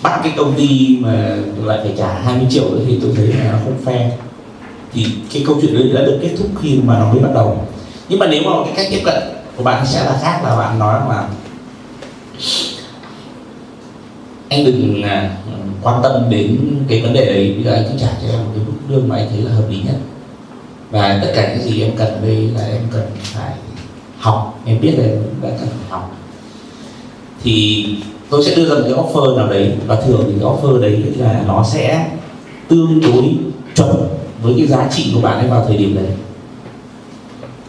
bắt 0.02 0.20
cái 0.22 0.32
công 0.36 0.54
ty 0.54 0.98
mà 1.00 1.36
lại 1.64 1.78
phải 1.82 1.94
trả 1.98 2.08
20 2.24 2.46
triệu 2.50 2.64
nữa 2.70 2.80
thì 2.86 2.98
tôi 3.02 3.10
thấy 3.16 3.26
là 3.26 3.52
nó 3.52 3.58
không 3.64 3.78
fair 3.84 4.27
thì 4.98 5.06
cái 5.32 5.42
câu 5.46 5.58
chuyện 5.62 5.74
đấy 5.74 5.90
đã 5.94 6.00
được 6.00 6.18
kết 6.22 6.30
thúc 6.38 6.46
khi 6.62 6.80
mà 6.84 6.98
nó 6.98 7.12
mới 7.12 7.22
bắt 7.22 7.30
đầu. 7.34 7.66
Nhưng 8.08 8.18
mà 8.18 8.26
nếu 8.26 8.42
mà 8.42 8.50
cái 8.64 8.74
cách 8.76 8.86
tiếp 8.90 9.02
cận 9.04 9.22
của 9.56 9.62
bạn 9.62 9.86
sẽ 9.86 10.04
là 10.04 10.18
khác 10.22 10.40
là 10.44 10.56
bạn 10.56 10.78
nói 10.78 11.00
là 11.08 11.28
anh 14.48 14.64
đừng 14.64 15.02
à, 15.02 15.36
quan 15.82 16.02
tâm 16.02 16.30
đến 16.30 16.58
cái 16.88 17.02
vấn 17.02 17.12
đề 17.12 17.26
đấy. 17.26 17.52
Bây 17.54 17.64
giờ 17.64 17.72
anh 17.72 17.84
cứ 17.84 17.98
trả 18.00 18.08
cho 18.22 18.28
em 18.28 18.38
một 18.38 18.50
cái 18.54 18.64
mức 18.66 18.72
lương 18.88 19.08
mà 19.08 19.16
anh 19.16 19.28
thấy 19.30 19.42
là 19.42 19.52
hợp 19.52 19.64
lý 19.70 19.76
nhất. 19.76 19.96
Và 20.90 21.18
tất 21.22 21.32
cả 21.34 21.54
những 21.54 21.68
gì 21.68 21.82
em 21.82 21.96
cần 21.96 22.08
ở 22.08 22.20
đây 22.20 22.50
là 22.54 22.66
em 22.66 22.82
cần 22.90 23.06
phải 23.22 23.52
học. 24.18 24.60
Em 24.66 24.80
biết 24.80 24.94
là 24.98 25.04
em 25.04 25.22
đã 25.42 25.48
cần 25.48 25.68
phải 25.68 25.88
học. 25.88 26.16
Thì 27.42 27.86
tôi 28.30 28.44
sẽ 28.44 28.54
đưa 28.54 28.68
ra 28.68 28.74
một 28.74 28.80
cái 28.84 28.92
offer 28.92 29.36
nào 29.36 29.46
đấy. 29.46 29.72
Và 29.86 29.96
thường 29.96 30.24
thì 30.26 30.32
cái 30.40 30.48
offer 30.48 30.80
đấy 30.80 31.02
là 31.18 31.42
nó 31.46 31.64
sẽ 31.72 32.06
tương 32.68 33.00
đối 33.00 33.34
chuẩn 33.74 34.08
với 34.42 34.54
cái 34.58 34.66
giá 34.66 34.88
trị 34.90 35.10
của 35.14 35.20
bạn 35.20 35.38
ấy 35.38 35.48
vào 35.48 35.64
thời 35.68 35.76
điểm 35.76 35.94
đấy. 35.94 36.06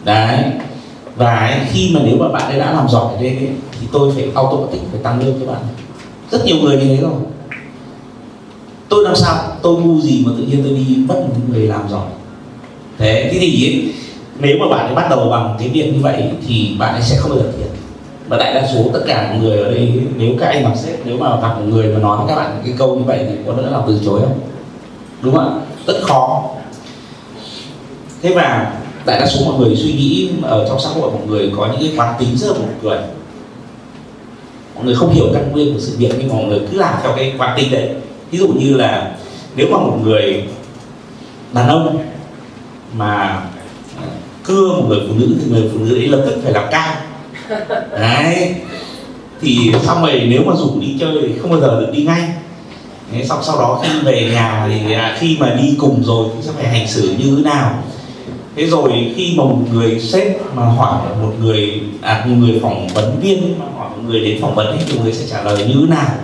Đấy. 0.04 0.44
Và 1.16 1.60
khi 1.72 1.90
mà 1.94 2.00
nếu 2.04 2.16
mà 2.16 2.28
bạn 2.28 2.50
ấy 2.50 2.58
đã 2.58 2.72
làm 2.72 2.88
giỏi 2.88 3.14
ở 3.14 3.18
ấy, 3.18 3.48
thì 3.80 3.86
tôi 3.92 4.12
phải 4.14 4.28
automatic 4.34 4.80
phải 4.90 5.00
tăng 5.02 5.20
lương 5.20 5.40
cho 5.40 5.46
bạn. 5.46 5.62
Rất 6.30 6.44
nhiều 6.44 6.56
người 6.56 6.76
như 6.76 6.84
thế 6.84 6.96
rồi 6.96 7.12
tôi 8.88 9.04
làm 9.04 9.16
sao 9.16 9.36
tôi 9.62 9.80
ngu 9.80 10.00
gì 10.00 10.22
mà 10.26 10.32
tự 10.38 10.42
nhiên 10.42 10.62
tôi 10.64 10.72
đi 10.72 10.96
mất 11.08 11.14
một 11.14 11.34
người 11.48 11.66
làm 11.66 11.88
giỏi? 11.88 12.06
Thế 12.98 13.30
thế 13.32 13.38
thì 13.40 13.66
ấy, 13.66 13.94
nếu 14.38 14.56
mà 14.60 14.76
bạn 14.76 14.86
ấy 14.86 14.94
bắt 14.94 15.06
đầu 15.10 15.28
bằng 15.30 15.56
cái 15.58 15.68
việc 15.68 15.92
như 15.94 16.00
vậy 16.00 16.22
thì 16.46 16.76
bạn 16.78 16.94
ấy 16.94 17.02
sẽ 17.02 17.16
không 17.16 17.30
bao 17.30 17.38
giờ 17.38 17.52
thiệt 17.58 17.70
và 18.28 18.36
đại 18.36 18.54
đa 18.54 18.68
số 18.74 18.90
tất 18.92 19.00
cả 19.06 19.28
mọi 19.30 19.42
người 19.42 19.58
ở 19.58 19.70
đây 19.70 20.02
nếu 20.16 20.34
các 20.40 20.46
anh 20.46 20.62
làm 20.62 20.76
sếp 20.76 21.06
nếu 21.06 21.18
mà 21.18 21.40
gặp 21.40 21.54
một 21.58 21.64
người 21.68 21.94
mà 21.94 22.00
nói 22.00 22.16
với 22.16 22.26
các 22.28 22.36
bạn 22.36 22.60
cái 22.64 22.74
câu 22.78 22.96
như 22.96 23.02
vậy 23.02 23.26
thì 23.28 23.34
có 23.46 23.52
đỡ 23.52 23.70
làm 23.70 23.82
từ 23.86 24.00
chối 24.04 24.20
không? 24.20 24.40
Đúng 25.22 25.34
không 25.34 25.60
ạ? 25.60 25.66
Rất 25.86 26.00
khó 26.02 26.50
thế 28.22 28.32
và 28.34 28.72
đại 29.06 29.20
đa 29.20 29.26
số 29.26 29.44
mọi 29.44 29.60
người 29.60 29.76
suy 29.76 29.92
nghĩ 29.92 30.30
ở 30.42 30.66
trong 30.68 30.80
xã 30.80 30.88
hội 30.88 31.10
mọi 31.10 31.26
người 31.26 31.52
có 31.56 31.68
những 31.72 31.80
cái 31.80 31.92
quán 31.96 32.14
tính 32.18 32.36
rất 32.36 32.48
là 32.48 32.54
buồn 32.54 32.68
cười. 32.82 32.98
Mọi 34.74 34.84
người 34.84 34.94
không 34.94 35.14
hiểu 35.14 35.26
căn 35.34 35.52
nguyên 35.52 35.74
của 35.74 35.80
sự 35.80 35.96
việc 35.98 36.12
nhưng 36.18 36.28
mà 36.28 36.34
mọi 36.34 36.44
người 36.44 36.60
cứ 36.70 36.78
làm 36.78 36.94
theo 37.02 37.12
cái 37.16 37.34
quán 37.38 37.58
tính 37.58 37.70
đấy. 37.70 37.90
Ví 38.30 38.38
dụ 38.38 38.48
như 38.48 38.74
là 38.74 39.16
nếu 39.56 39.68
mà 39.70 39.78
một 39.78 39.98
người 40.04 40.44
đàn 41.52 41.68
ông 41.68 41.98
mà 42.92 43.42
cưa 44.44 44.68
một 44.68 44.84
người 44.88 45.00
phụ 45.08 45.14
nữ 45.18 45.36
thì 45.40 45.50
người 45.50 45.70
phụ 45.72 45.78
nữ 45.78 45.94
ấy 45.94 46.08
lập 46.08 46.22
tức 46.26 46.40
phải 46.42 46.52
làm 46.52 46.64
cao 46.70 46.94
đấy. 48.00 48.54
Thì 49.40 49.72
xong 49.86 50.02
rồi 50.02 50.22
nếu 50.28 50.42
mà 50.46 50.52
rủ 50.56 50.80
đi 50.80 50.96
chơi 51.00 51.12
thì 51.22 51.38
không 51.38 51.50
bao 51.50 51.60
giờ 51.60 51.80
được 51.80 51.90
đi 51.92 52.02
ngay. 52.02 52.28
Đấy, 53.12 53.24
xong 53.28 53.38
sau 53.42 53.58
đó 53.58 53.80
khi 53.82 53.88
về 54.04 54.30
nhà 54.32 54.68
thì 54.68 54.92
à, 54.92 55.16
khi 55.18 55.36
mà 55.40 55.54
đi 55.54 55.74
cùng 55.78 56.02
rồi 56.04 56.28
thì 56.36 56.42
sẽ 56.42 56.50
phải 56.56 56.68
hành 56.68 56.88
xử 56.88 57.14
như 57.18 57.36
thế 57.36 57.42
nào? 57.42 57.82
Thế 58.56 58.66
rồi 58.66 59.12
khi 59.16 59.34
mà 59.36 59.44
một 59.44 59.58
người 59.72 60.00
sếp 60.00 60.54
mà 60.54 60.62
hỏi 60.62 61.08
một 61.22 61.32
người 61.40 61.80
à 62.00 62.24
một 62.28 62.34
người 62.38 62.60
phỏng 62.62 62.88
vấn 62.88 63.20
viên 63.20 63.58
mà 63.58 63.64
hỏi 63.76 63.90
một 63.90 64.02
người 64.06 64.20
đến 64.20 64.38
phỏng 64.40 64.54
vấn 64.54 64.78
thì 64.86 64.98
người 64.98 65.12
sẽ 65.12 65.26
trả 65.30 65.42
lời 65.42 65.64
như 65.68 65.74
thế 65.80 65.86
nào? 65.86 66.14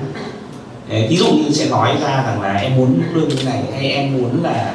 Đấy, 0.88 1.06
ví 1.11 1.16
dụ 1.16 1.26
như 1.26 1.50
sẽ 1.50 1.68
nói 1.71 1.97
ra 2.02 2.25
rằng 2.26 2.42
là 2.42 2.54
em 2.54 2.76
muốn 2.76 3.02
lương 3.14 3.28
như 3.28 3.45
này 3.45 3.62
hay 3.75 3.90
em 3.90 4.18
muốn 4.18 4.45
là 4.45 4.75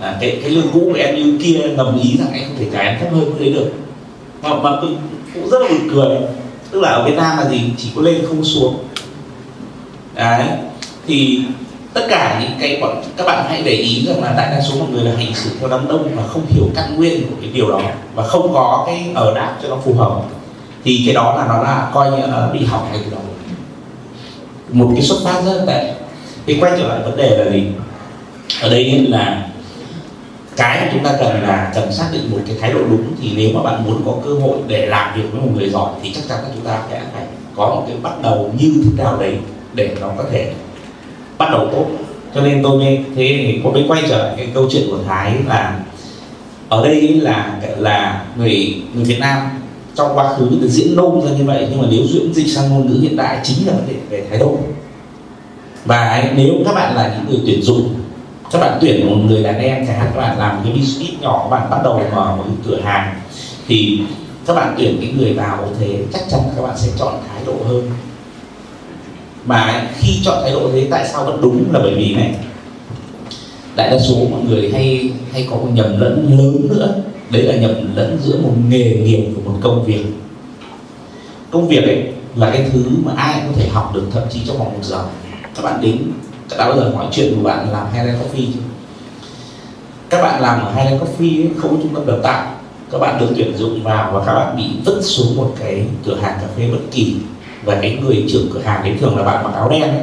à, 0.00 0.16
cái 0.20 0.38
cái 0.42 0.50
lương 0.50 0.68
cũ 0.72 0.80
của 0.80 0.98
em 0.98 1.16
như 1.16 1.38
kia 1.42 1.60
ngầm 1.76 2.00
ý 2.02 2.16
rằng 2.18 2.32
em 2.32 2.44
không 2.48 2.56
thể 2.58 2.66
trả 2.72 2.78
em 2.78 2.98
thấp 3.00 3.08
hơn 3.12 3.24
cái 3.38 3.40
đấy 3.40 3.54
được. 3.54 3.72
Mà, 4.42 4.54
mà 4.54 4.70
cũng, 4.80 4.96
cũng 5.34 5.50
rất 5.50 5.62
là 5.62 5.68
buồn 5.68 5.88
cười. 5.94 6.18
Tức 6.70 6.80
là 6.80 6.88
ở 6.88 7.04
Việt 7.04 7.16
Nam 7.16 7.38
là 7.38 7.50
gì? 7.50 7.60
Chỉ 7.78 7.88
có 7.96 8.02
lên 8.02 8.24
không 8.28 8.44
xuống. 8.44 8.84
Đấy 10.14 10.48
thì 11.06 11.40
tất 11.94 12.06
cả 12.08 12.40
những 12.42 12.58
cái 12.60 12.78
bọn 12.80 13.02
các 13.16 13.26
bạn 13.26 13.46
hãy 13.48 13.62
để 13.64 13.72
ý 13.72 14.06
rằng 14.06 14.22
là 14.22 14.32
đại 14.36 14.50
đa 14.50 14.60
số 14.60 14.74
mọi 14.78 14.88
người 14.90 15.04
là 15.04 15.12
hành 15.16 15.34
xử 15.34 15.50
theo 15.60 15.68
đám 15.68 15.88
đông 15.88 16.08
và 16.14 16.22
không 16.26 16.46
hiểu 16.48 16.64
căn 16.74 16.96
nguyên 16.96 17.26
của 17.26 17.36
cái 17.40 17.50
điều 17.52 17.70
đó 17.70 17.80
và 18.14 18.22
không 18.22 18.52
có 18.54 18.84
cái 18.86 19.10
ở 19.14 19.34
đáp 19.34 19.56
cho 19.62 19.68
nó 19.68 19.76
phù 19.84 19.94
hợp. 19.94 20.22
Thì 20.84 21.02
cái 21.06 21.14
đó 21.14 21.36
là 21.36 21.46
nó 21.46 21.62
là 21.62 21.90
coi 21.94 22.10
như 22.10 22.16
là 22.16 22.48
bị 22.52 22.64
hỏng 22.64 22.88
cái 22.92 23.02
đó 23.10 23.18
một 24.72 24.90
cái 24.94 25.02
xuất 25.02 25.16
phát 25.24 25.42
rất 25.44 25.52
là 25.52 25.64
tệ. 25.66 25.94
Thì 26.46 26.58
quay 26.60 26.72
trở 26.78 26.88
lại 26.88 26.98
vấn 27.04 27.16
đề 27.16 27.36
là 27.36 27.50
gì? 27.52 27.64
Ở 28.62 28.70
đây 28.70 29.06
là 29.08 29.48
cái 30.56 30.80
mà 30.80 30.88
chúng 30.92 31.04
ta 31.04 31.12
cần 31.20 31.42
là 31.42 31.72
cần 31.74 31.92
xác 31.92 32.04
định 32.12 32.30
một 32.30 32.38
cái 32.46 32.56
thái 32.60 32.72
độ 32.72 32.80
đúng. 32.90 33.04
Thì 33.20 33.32
nếu 33.36 33.50
mà 33.54 33.62
bạn 33.62 33.84
muốn 33.84 34.02
có 34.06 34.12
cơ 34.24 34.30
hội 34.34 34.58
để 34.66 34.86
làm 34.86 35.16
việc 35.16 35.28
với 35.32 35.40
một 35.40 35.48
người 35.54 35.70
giỏi 35.70 35.90
thì 36.02 36.12
chắc 36.14 36.22
chắn 36.28 36.38
là 36.42 36.48
chúng 36.54 36.64
ta 36.64 36.78
sẽ 36.90 37.00
phải 37.14 37.24
có 37.56 37.66
một 37.66 37.84
cái 37.88 37.96
bắt 38.02 38.22
đầu 38.22 38.50
như 38.58 38.72
thế 38.84 39.04
nào 39.04 39.16
đấy 39.20 39.36
để 39.74 39.90
nó 40.00 40.08
có 40.18 40.24
thể 40.32 40.52
bắt 41.42 41.50
đầu 41.52 41.68
tốt. 41.72 41.86
Cho 42.34 42.40
nên 42.40 42.62
tôi 42.62 42.78
nghe 42.78 42.98
thế 43.16 43.60
có 43.64 43.70
mới 43.70 43.84
quay 43.88 44.02
trở 44.08 44.18
lại 44.18 44.34
cái 44.36 44.48
câu 44.54 44.66
chuyện 44.70 44.82
của 44.90 44.98
thái 45.06 45.34
là 45.46 45.80
ở 46.68 46.84
đây 46.84 47.08
là 47.08 47.60
là 47.78 48.24
người 48.36 48.82
người 48.94 49.04
Việt 49.04 49.18
Nam 49.20 49.38
trong 49.94 50.10
quá 50.14 50.34
khứ 50.34 50.48
được 50.60 50.68
diễn 50.68 50.96
nôm 50.96 51.20
ra 51.20 51.30
như 51.38 51.44
vậy, 51.44 51.66
nhưng 51.70 51.80
mà 51.82 51.88
nếu 51.90 52.02
diễn 52.06 52.34
dịch 52.34 52.54
sang 52.54 52.70
ngôn 52.70 52.86
ngữ 52.86 52.98
hiện 53.02 53.16
đại 53.16 53.38
chính 53.42 53.66
là 53.66 53.72
vấn 53.72 53.86
đề 53.88 53.94
về 54.10 54.24
thái 54.30 54.38
độ. 54.38 54.58
Và 55.84 56.24
nếu 56.36 56.54
các 56.64 56.74
bạn 56.74 56.96
là 56.96 57.14
những 57.16 57.30
người 57.30 57.42
tuyển 57.46 57.62
dụng, 57.62 57.94
các 58.52 58.58
bạn 58.58 58.78
tuyển 58.80 59.10
một 59.10 59.16
người 59.26 59.42
đàn 59.42 59.58
em, 59.58 59.86
chẳng 59.86 59.98
hạn 59.98 60.10
các 60.14 60.20
bạn 60.20 60.38
làm 60.38 60.56
một 60.56 60.60
cái 60.64 60.72
business 60.72 61.22
nhỏ, 61.22 61.48
các 61.50 61.56
bạn 61.56 61.70
bắt 61.70 61.80
đầu 61.84 62.02
mở 62.14 62.36
một 62.36 62.44
cái 62.46 62.56
cửa 62.66 62.80
hàng, 62.84 63.20
thì 63.68 64.00
các 64.46 64.54
bạn 64.54 64.74
tuyển 64.78 64.98
cái 65.00 65.12
người 65.18 65.32
vào 65.32 65.68
thế, 65.80 65.98
chắc 66.12 66.22
chắn 66.30 66.40
là 66.46 66.52
các 66.56 66.62
bạn 66.62 66.78
sẽ 66.78 66.88
chọn 66.98 67.14
thái 67.28 67.42
độ 67.46 67.54
hơn 67.68 67.90
mà 69.46 69.90
khi 69.98 70.20
chọn 70.24 70.42
thái 70.42 70.52
độ 70.52 70.70
thế 70.72 70.86
tại 70.90 71.08
sao 71.12 71.24
vẫn 71.24 71.40
đúng 71.40 71.64
là 71.72 71.78
bởi 71.82 71.94
vì 71.94 72.14
này? 72.14 72.34
Đại 73.76 73.90
đa 73.90 73.98
số 73.98 74.14
mọi 74.30 74.40
người 74.48 74.70
hay 74.72 75.10
hay 75.32 75.46
có 75.50 75.56
một 75.56 75.68
nhầm 75.74 76.00
lẫn 76.00 76.38
lớn 76.38 76.68
nữa. 76.68 76.94
Đấy 77.30 77.42
là 77.42 77.56
nhầm 77.56 77.96
lẫn 77.96 78.18
giữa 78.22 78.36
một 78.42 78.52
nghề 78.68 78.94
nghiệp 78.94 79.26
và 79.36 79.52
một 79.52 79.58
công 79.62 79.84
việc. 79.84 80.04
Công 81.50 81.68
việc 81.68 81.84
ấy 81.84 82.12
là 82.36 82.50
cái 82.50 82.66
thứ 82.72 82.84
mà 83.04 83.12
ai 83.16 83.40
cũng 83.40 83.52
có 83.54 83.60
thể 83.60 83.68
học 83.68 83.92
được 83.94 84.06
thậm 84.12 84.22
chí 84.30 84.40
trong 84.46 84.58
vòng 84.58 84.72
một 84.72 84.82
giờ. 84.82 85.04
Các 85.54 85.62
bạn 85.62 85.80
đến 85.80 85.98
các 86.48 86.58
đã 86.58 86.68
bao 86.68 86.76
giờ 86.76 86.92
hỏi 86.94 87.06
chuyện 87.12 87.34
của 87.36 87.42
bạn 87.42 87.72
làm 87.72 87.86
Highland 87.92 88.18
Coffee 88.18 88.46
chưa? 88.54 88.60
Các 90.10 90.22
bạn 90.22 90.42
làm 90.42 90.60
ở 90.60 90.74
Highland 90.74 91.02
Coffee 91.02 91.42
ấy, 91.42 91.50
không 91.56 91.70
có 91.70 91.82
trung 91.82 91.94
tâm 91.94 92.06
đào 92.06 92.18
tạo. 92.22 92.54
Các 92.90 92.98
bạn 92.98 93.20
được 93.20 93.28
tuyển 93.36 93.56
dụng 93.56 93.82
vào 93.82 94.12
và 94.12 94.24
các 94.26 94.34
bạn 94.34 94.56
bị 94.56 94.64
vứt 94.84 95.00
xuống 95.02 95.36
một 95.36 95.54
cái 95.60 95.84
cửa 96.04 96.16
hàng 96.22 96.38
cà 96.40 96.46
phê 96.56 96.68
bất 96.72 96.78
kỳ 96.90 97.16
và 97.64 97.78
cái 97.82 97.98
người 98.02 98.24
trưởng 98.28 98.50
cửa 98.54 98.60
hàng 98.60 98.84
đấy 98.84 98.94
thường 99.00 99.16
là 99.16 99.22
bạn 99.22 99.44
mặc 99.44 99.50
áo 99.54 99.68
đen 99.68 99.82
ấy, 99.82 100.00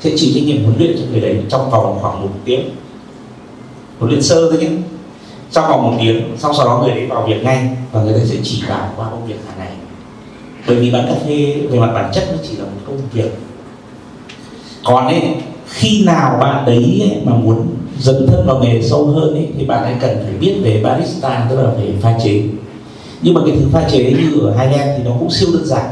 sẽ 0.00 0.10
chịu 0.16 0.30
trách 0.34 0.44
nhiệm 0.44 0.64
huấn 0.64 0.78
luyện 0.78 0.96
cho 0.96 1.02
người 1.10 1.20
đấy 1.20 1.36
trong 1.48 1.70
vòng 1.70 1.98
khoảng 2.00 2.22
một 2.22 2.28
tiếng. 2.44 2.70
Huấn 3.98 4.10
luyện 4.10 4.22
sơ 4.22 4.50
thôi 4.50 4.60
nhé. 4.60 4.68
Trong 5.52 5.68
vòng 5.68 5.82
một 5.82 5.98
tiếng 6.00 6.22
sau 6.38 6.54
sau 6.54 6.66
đó 6.66 6.82
người 6.82 6.94
đấy 6.94 7.06
vào 7.06 7.26
việc 7.26 7.44
ngay 7.44 7.68
và 7.92 8.02
người 8.02 8.12
ta 8.12 8.20
sẽ 8.24 8.36
chỉ 8.42 8.62
bảo 8.68 8.92
qua 8.96 9.10
công 9.10 9.26
việc 9.26 9.36
hàng 9.48 9.58
ngày. 9.58 9.72
Bởi 10.66 10.76
vì 10.76 10.90
bán 10.90 11.06
cà 11.06 11.14
phê 11.26 11.56
về 11.70 11.78
mặt 11.78 11.90
bản 11.94 12.10
chất 12.14 12.24
nó 12.32 12.38
chỉ 12.48 12.56
là 12.56 12.64
một 12.64 12.80
công 12.86 12.98
việc. 13.12 13.30
Còn 14.84 15.06
ấy 15.06 15.22
khi 15.66 16.04
nào 16.04 16.38
bạn 16.40 16.66
đấy 16.66 17.00
ấy, 17.00 17.20
mà 17.24 17.32
muốn 17.34 17.66
dấn 17.98 18.26
thân 18.26 18.46
vào 18.46 18.58
nghề 18.62 18.82
sâu 18.82 19.06
hơn 19.06 19.34
ấy, 19.34 19.48
thì 19.58 19.64
bạn 19.64 19.82
ấy 19.82 19.94
cần 20.00 20.18
phải 20.24 20.32
biết 20.40 20.54
về 20.62 20.80
barista 20.84 21.46
tức 21.50 21.56
là 21.56 21.70
về 21.70 21.92
pha 22.00 22.18
chế. 22.24 22.42
Nhưng 23.22 23.34
mà 23.34 23.40
cái 23.46 23.56
thứ 23.58 23.66
pha 23.72 23.88
chế 23.90 24.12
như 24.12 24.40
ở 24.40 24.50
Highland 24.50 24.90
thì 24.98 25.04
nó 25.04 25.10
cũng 25.18 25.30
siêu 25.30 25.48
đơn 25.52 25.64
giản 25.64 25.90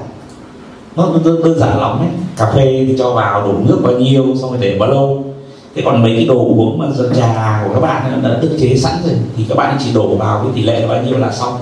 nó 0.98 1.20
đơn, 1.24 1.42
đơn 1.44 1.58
giản 1.58 1.80
lắm 1.80 1.98
ấy. 1.98 2.08
Cà 2.36 2.52
phê 2.54 2.84
thì 2.88 2.94
cho 2.98 3.12
vào 3.12 3.46
đổ 3.46 3.54
nước 3.68 3.80
bao 3.82 3.92
nhiêu 3.92 4.24
xong 4.40 4.50
rồi 4.50 4.58
để 4.60 4.76
bao 4.78 4.90
lâu. 4.90 5.24
Thế 5.74 5.82
còn 5.84 6.02
mấy 6.02 6.12
cái 6.16 6.24
đồ 6.24 6.38
uống 6.38 6.78
mà 6.78 6.86
dân 6.90 7.14
trà 7.16 7.64
của 7.64 7.74
các 7.74 7.80
bạn 7.80 8.20
đã 8.22 8.38
tự 8.42 8.58
chế 8.60 8.76
sẵn 8.76 8.94
rồi 9.04 9.14
thì 9.36 9.44
các 9.48 9.58
bạn 9.58 9.76
chỉ 9.84 9.92
đổ 9.94 10.16
vào 10.16 10.40
cái 10.42 10.52
tỷ 10.54 10.62
lệ 10.62 10.86
bao 10.88 11.02
nhiêu 11.02 11.18
là 11.18 11.32
xong. 11.32 11.54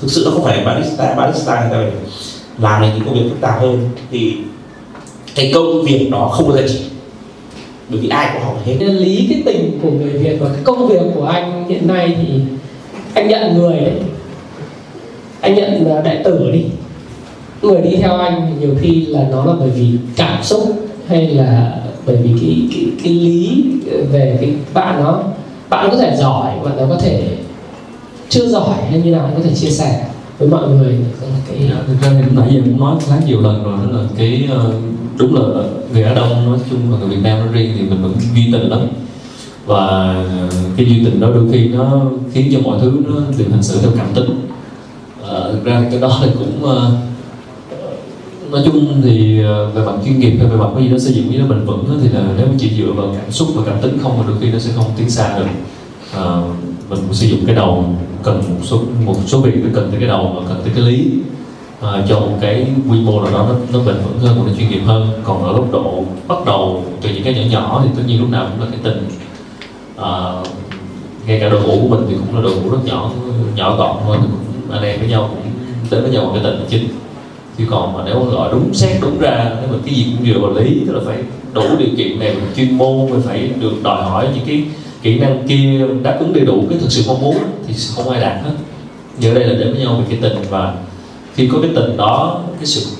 Thực 0.00 0.10
sự 0.10 0.22
nó 0.24 0.30
không 0.30 0.44
phải 0.44 0.64
barista 0.64 1.14
barista 1.14 1.60
người 1.60 1.70
ta 1.70 1.76
phải 1.76 1.92
làm 2.58 2.82
những 2.82 3.04
công 3.04 3.14
việc 3.14 3.30
phức 3.30 3.40
tạp 3.40 3.60
hơn. 3.60 3.88
Thì 4.10 4.36
cái 5.34 5.52
công 5.54 5.82
việc 5.82 6.08
đó 6.10 6.28
không 6.32 6.48
có 6.48 6.56
giá 6.56 6.62
trị. 6.68 6.80
Bởi 7.88 8.00
vì 8.00 8.08
ai 8.08 8.30
cũng 8.32 8.42
học 8.42 8.56
hết. 8.64 8.76
Lý 8.80 9.26
cái 9.30 9.42
tình 9.46 9.78
của 9.82 9.90
người 9.90 10.12
việt 10.12 10.36
và 10.40 10.48
cái 10.48 10.62
công 10.64 10.88
việc 10.88 11.00
của 11.14 11.24
anh 11.24 11.68
hiện 11.68 11.86
nay 11.86 12.16
thì 12.22 12.40
anh 13.14 13.28
nhận 13.28 13.58
người 13.58 13.80
đấy. 13.80 13.92
Anh 15.40 15.54
nhận 15.54 15.96
à, 15.96 16.00
đại 16.00 16.20
tử 16.24 16.50
đi 16.52 16.64
người 17.62 17.82
đi 17.82 17.96
theo 17.96 18.16
anh 18.16 18.46
thì 18.46 18.66
nhiều 18.66 18.76
khi 18.80 19.06
là 19.06 19.26
nó 19.30 19.44
là 19.44 19.52
bởi 19.60 19.70
vì 19.70 19.98
cảm 20.16 20.42
xúc 20.42 20.88
hay 21.06 21.26
là 21.26 21.80
bởi 22.06 22.16
vì 22.16 22.30
cái 22.40 22.68
cái, 22.70 22.92
cái 23.04 23.12
lý 23.12 23.64
về 24.10 24.38
cái 24.40 24.54
bạn 24.74 25.04
nó 25.04 25.22
bạn 25.68 25.88
có 25.90 25.96
thể 25.96 26.16
giỏi 26.16 26.52
bạn 26.64 26.76
nó 26.76 26.86
có 26.88 26.96
thể 27.00 27.36
chưa 28.28 28.46
giỏi 28.48 28.76
hay 28.90 29.00
như 29.00 29.10
nào 29.10 29.24
anh 29.24 29.34
có 29.36 29.42
thể 29.42 29.54
chia 29.54 29.70
sẻ 29.70 30.08
với 30.38 30.48
mọi 30.48 30.68
người 30.68 30.98
cái 31.48 31.58
dạ, 31.70 31.76
thực 31.86 32.00
ra 32.02 32.08
thì 32.18 32.36
nãy 32.36 32.48
giờ 32.54 32.60
cũng 32.64 32.80
nói 32.80 32.96
khá 33.08 33.16
nhiều 33.26 33.40
lần 33.40 33.64
rồi 33.64 33.78
đó 33.78 33.98
là 33.98 34.04
cái 34.16 34.48
ờ, 34.50 34.72
đúng 35.18 35.34
là 35.34 35.62
người 35.92 36.02
Á 36.02 36.14
Đông 36.14 36.50
nói 36.50 36.58
chung 36.70 36.80
và 36.90 36.98
người 36.98 37.08
Việt 37.08 37.22
Nam 37.22 37.38
nói 37.38 37.48
riêng 37.52 37.72
thì 37.78 37.82
mình 37.82 38.02
vẫn 38.02 38.14
duy 38.34 38.52
tình 38.52 38.68
lắm. 38.68 38.80
Và 39.66 39.86
ờ, 40.40 40.48
cái 40.76 40.86
duy 40.86 41.04
tình 41.04 41.20
đó 41.20 41.28
đôi 41.34 41.48
khi 41.52 41.68
nó 41.68 42.02
khiến 42.32 42.50
cho 42.52 42.58
mọi 42.60 42.78
thứ 42.80 42.92
nó 43.06 43.14
đều 43.38 43.48
hành 43.50 43.62
xử 43.62 43.78
theo 43.80 43.90
cảm 43.96 44.14
tính. 44.14 44.48
À, 45.28 45.40
thực 45.52 45.64
ra 45.64 45.84
cái 45.90 46.00
đó 46.00 46.18
thì 46.22 46.28
cũng 46.38 46.62
uh, 46.62 46.92
nói 48.50 48.62
chung 48.64 49.02
thì 49.04 49.42
ờ, 49.42 49.70
về 49.70 49.82
mặt 49.84 49.92
chuyên 50.04 50.20
nghiệp 50.20 50.36
hay 50.38 50.48
về 50.48 50.56
mặt 50.56 50.68
cái 50.74 50.84
gì 50.84 50.90
đó 50.90 50.98
xây 50.98 51.12
dựng 51.12 51.28
cái 51.30 51.38
đó 51.38 51.46
bền 51.48 51.64
vững 51.64 51.98
thì 52.02 52.08
là 52.08 52.20
nếu 52.36 52.46
mà 52.46 52.52
chỉ 52.58 52.70
dựa 52.70 52.92
vào 52.92 53.14
cảm 53.14 53.32
xúc 53.32 53.48
và 53.54 53.62
cảm 53.66 53.80
tính 53.82 53.98
không 54.02 54.12
thì 54.16 54.22
đôi 54.28 54.36
khi 54.40 54.50
nó 54.50 54.58
sẽ 54.58 54.70
không 54.76 54.84
tiến 54.96 55.10
xa 55.10 55.38
được. 55.38 55.46
À, 56.14 56.24
mình 56.88 56.98
cũng 57.00 57.14
sử 57.14 57.26
dụng 57.26 57.40
cái 57.46 57.54
đầu 57.54 57.94
cần 58.22 58.42
một 58.48 58.60
số 58.62 58.80
một 59.04 59.14
số 59.26 59.40
việc 59.40 59.54
nó 59.64 59.70
cần 59.74 59.88
tới 59.90 60.00
cái 60.00 60.08
đầu 60.08 60.32
và 60.36 60.42
cần 60.48 60.60
tới 60.64 60.72
cái 60.74 60.84
lý. 60.84 61.10
À, 61.80 62.04
cho 62.08 62.20
một 62.20 62.38
cái 62.40 62.66
quy 62.90 63.00
mô 63.00 63.20
nào 63.22 63.32
đó 63.32 63.46
nó, 63.48 63.54
nó 63.72 63.84
bền 63.86 63.96
vững 64.04 64.18
hơn 64.18 64.46
nó 64.46 64.52
chuyên 64.58 64.70
nghiệp 64.70 64.82
hơn. 64.86 65.08
Còn 65.24 65.44
ở 65.44 65.52
góc 65.52 65.72
độ 65.72 66.04
bắt 66.28 66.38
đầu 66.46 66.84
từ 67.02 67.10
những 67.10 67.22
cái 67.22 67.34
nhỏ 67.34 67.42
nhỏ 67.50 67.82
thì 67.84 67.90
tất 67.96 68.02
nhiên 68.06 68.20
lúc 68.20 68.30
nào 68.30 68.46
cũng 68.50 68.60
là 68.60 68.66
cái 68.70 68.80
tình. 68.82 69.08
À, 69.96 70.32
ngay 71.26 71.40
cả 71.40 71.48
đội 71.48 71.62
ngũ 71.62 71.78
của 71.82 71.96
mình 71.96 72.06
thì 72.08 72.14
cũng 72.14 72.36
là 72.36 72.42
đội 72.42 72.52
ngũ 72.56 72.70
rất 72.70 72.78
nhỏ 72.84 73.10
nhỏ 73.56 73.76
gọn 73.76 73.96
thôi 74.04 74.16
anh 74.72 74.82
em 74.82 75.00
với 75.00 75.08
nhau 75.08 75.30
cũng 75.30 75.52
đến 75.90 76.02
với 76.02 76.10
nhau 76.10 76.24
bằng 76.24 76.42
cái 76.42 76.52
tình 76.52 76.66
chính 76.68 76.88
chứ 77.58 77.64
còn 77.70 77.94
mà 77.94 78.02
nếu 78.06 78.24
gọi 78.24 78.48
đúng 78.52 78.74
xét 78.74 79.00
đúng 79.00 79.18
ra 79.18 79.50
nếu 79.60 79.68
mà 79.72 79.78
cái 79.86 79.94
gì 79.94 80.06
cũng 80.16 80.26
dựa 80.26 80.40
vào 80.40 80.52
lý 80.52 80.82
tức 80.86 80.92
là 80.92 81.00
phải 81.06 81.16
đủ 81.52 81.64
điều 81.78 81.88
kiện 81.96 82.18
này 82.18 82.36
chuyên 82.56 82.78
môn 82.78 83.22
phải 83.22 83.50
được 83.60 83.82
đòi 83.82 84.02
hỏi 84.02 84.28
những 84.34 84.44
cái 84.46 84.64
kỹ 85.02 85.18
năng 85.18 85.48
kia 85.48 85.86
đáp 86.02 86.16
ứng 86.20 86.32
đầy 86.32 86.44
đủ 86.44 86.64
cái 86.70 86.78
thực 86.78 86.92
sự 86.92 87.02
mong 87.06 87.20
muốn 87.20 87.36
thì 87.66 87.74
không 87.96 88.08
ai 88.08 88.20
đạt 88.20 88.44
hết. 88.44 88.52
Giờ 89.18 89.34
đây 89.34 89.44
là 89.44 89.58
đến 89.58 89.72
với 89.72 89.82
nhau 89.82 89.96
về 89.96 90.04
cái 90.08 90.18
tình 90.22 90.42
và 90.50 90.74
khi 91.34 91.48
có 91.52 91.58
cái 91.62 91.70
tình 91.74 91.96
đó 91.96 92.40
cái 92.56 92.66
sự 92.66 92.96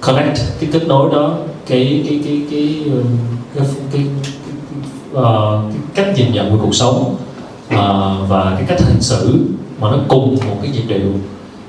connect 0.00 0.38
cái 0.60 0.70
kết 0.72 0.86
nối 0.86 1.12
đó 1.12 1.34
cái 1.66 2.02
cái 2.08 2.20
cái 2.24 2.42
cái 2.50 2.84
cái, 3.54 3.64
cái, 3.64 3.64
cái, 3.92 4.02
cái 5.12 5.64
cách 5.94 6.12
nhìn 6.16 6.32
nhận 6.32 6.52
về 6.52 6.58
cuộc 6.62 6.74
sống 6.74 7.16
ờ, 7.68 8.16
và 8.28 8.54
cái 8.54 8.64
cách 8.68 8.82
hành 8.82 9.00
xử 9.00 9.38
mà 9.80 9.90
nó 9.90 9.98
cùng 10.08 10.36
một 10.48 10.56
cái 10.62 10.70
nhịp 10.70 10.84
điệu 10.88 11.12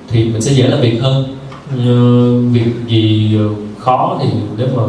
thì 0.10 0.26
mình 0.26 0.42
sẽ 0.42 0.52
dễ 0.52 0.68
làm 0.68 0.82
việc 0.82 1.00
hơn 1.02 1.36
như 1.78 2.50
việc 2.52 2.72
gì 2.88 3.38
ờ, 3.38 3.50
khó 3.80 4.20
thì 4.22 4.30
nếu 4.58 4.68
mà 4.76 4.84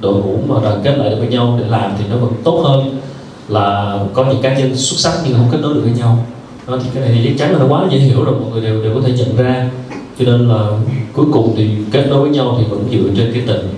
đội 0.00 0.14
ngũ 0.14 0.38
mà 0.48 0.60
đoàn 0.62 0.80
kết 0.84 0.96
lại 0.98 1.14
với 1.14 1.28
nhau 1.28 1.58
để 1.60 1.66
làm 1.68 1.92
thì 1.98 2.04
nó 2.10 2.16
vẫn 2.16 2.32
tốt 2.44 2.62
hơn 2.64 3.00
là 3.48 3.98
có 4.14 4.24
những 4.24 4.42
cá 4.42 4.58
nhân 4.58 4.76
xuất 4.76 4.98
sắc 4.98 5.20
nhưng 5.24 5.34
không 5.34 5.48
kết 5.52 5.58
nối 5.60 5.74
được 5.74 5.80
với 5.84 5.92
nhau. 5.92 6.26
Đó, 6.66 6.78
thì 6.82 6.90
cái 6.94 7.02
này 7.02 7.10
thì 7.14 7.28
chắc 7.28 7.38
chắn 7.38 7.52
là 7.52 7.58
nó 7.58 7.66
quá 7.68 7.84
dễ 7.90 7.98
hiểu 7.98 8.24
rồi 8.24 8.34
mọi 8.40 8.50
người 8.50 8.60
đều 8.60 8.82
đều 8.82 8.94
có 8.94 9.00
thể 9.00 9.12
nhận 9.12 9.36
ra. 9.36 9.70
Cho 10.18 10.24
nên 10.24 10.48
là 10.48 10.68
cuối 11.12 11.26
cùng 11.32 11.54
thì 11.56 11.70
kết 11.92 12.06
nối 12.10 12.20
với 12.20 12.30
nhau 12.30 12.56
thì 12.58 12.64
vẫn 12.70 12.88
dựa 12.90 13.08
trên 13.16 13.32
cái 13.32 13.42
tình 13.46 13.68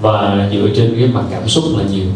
và 0.00 0.48
dựa 0.52 0.68
trên 0.76 0.94
cái 0.98 1.08
mặt 1.08 1.24
cảm 1.30 1.48
xúc 1.48 1.64
là 1.76 1.84
nhiều. 1.92 2.06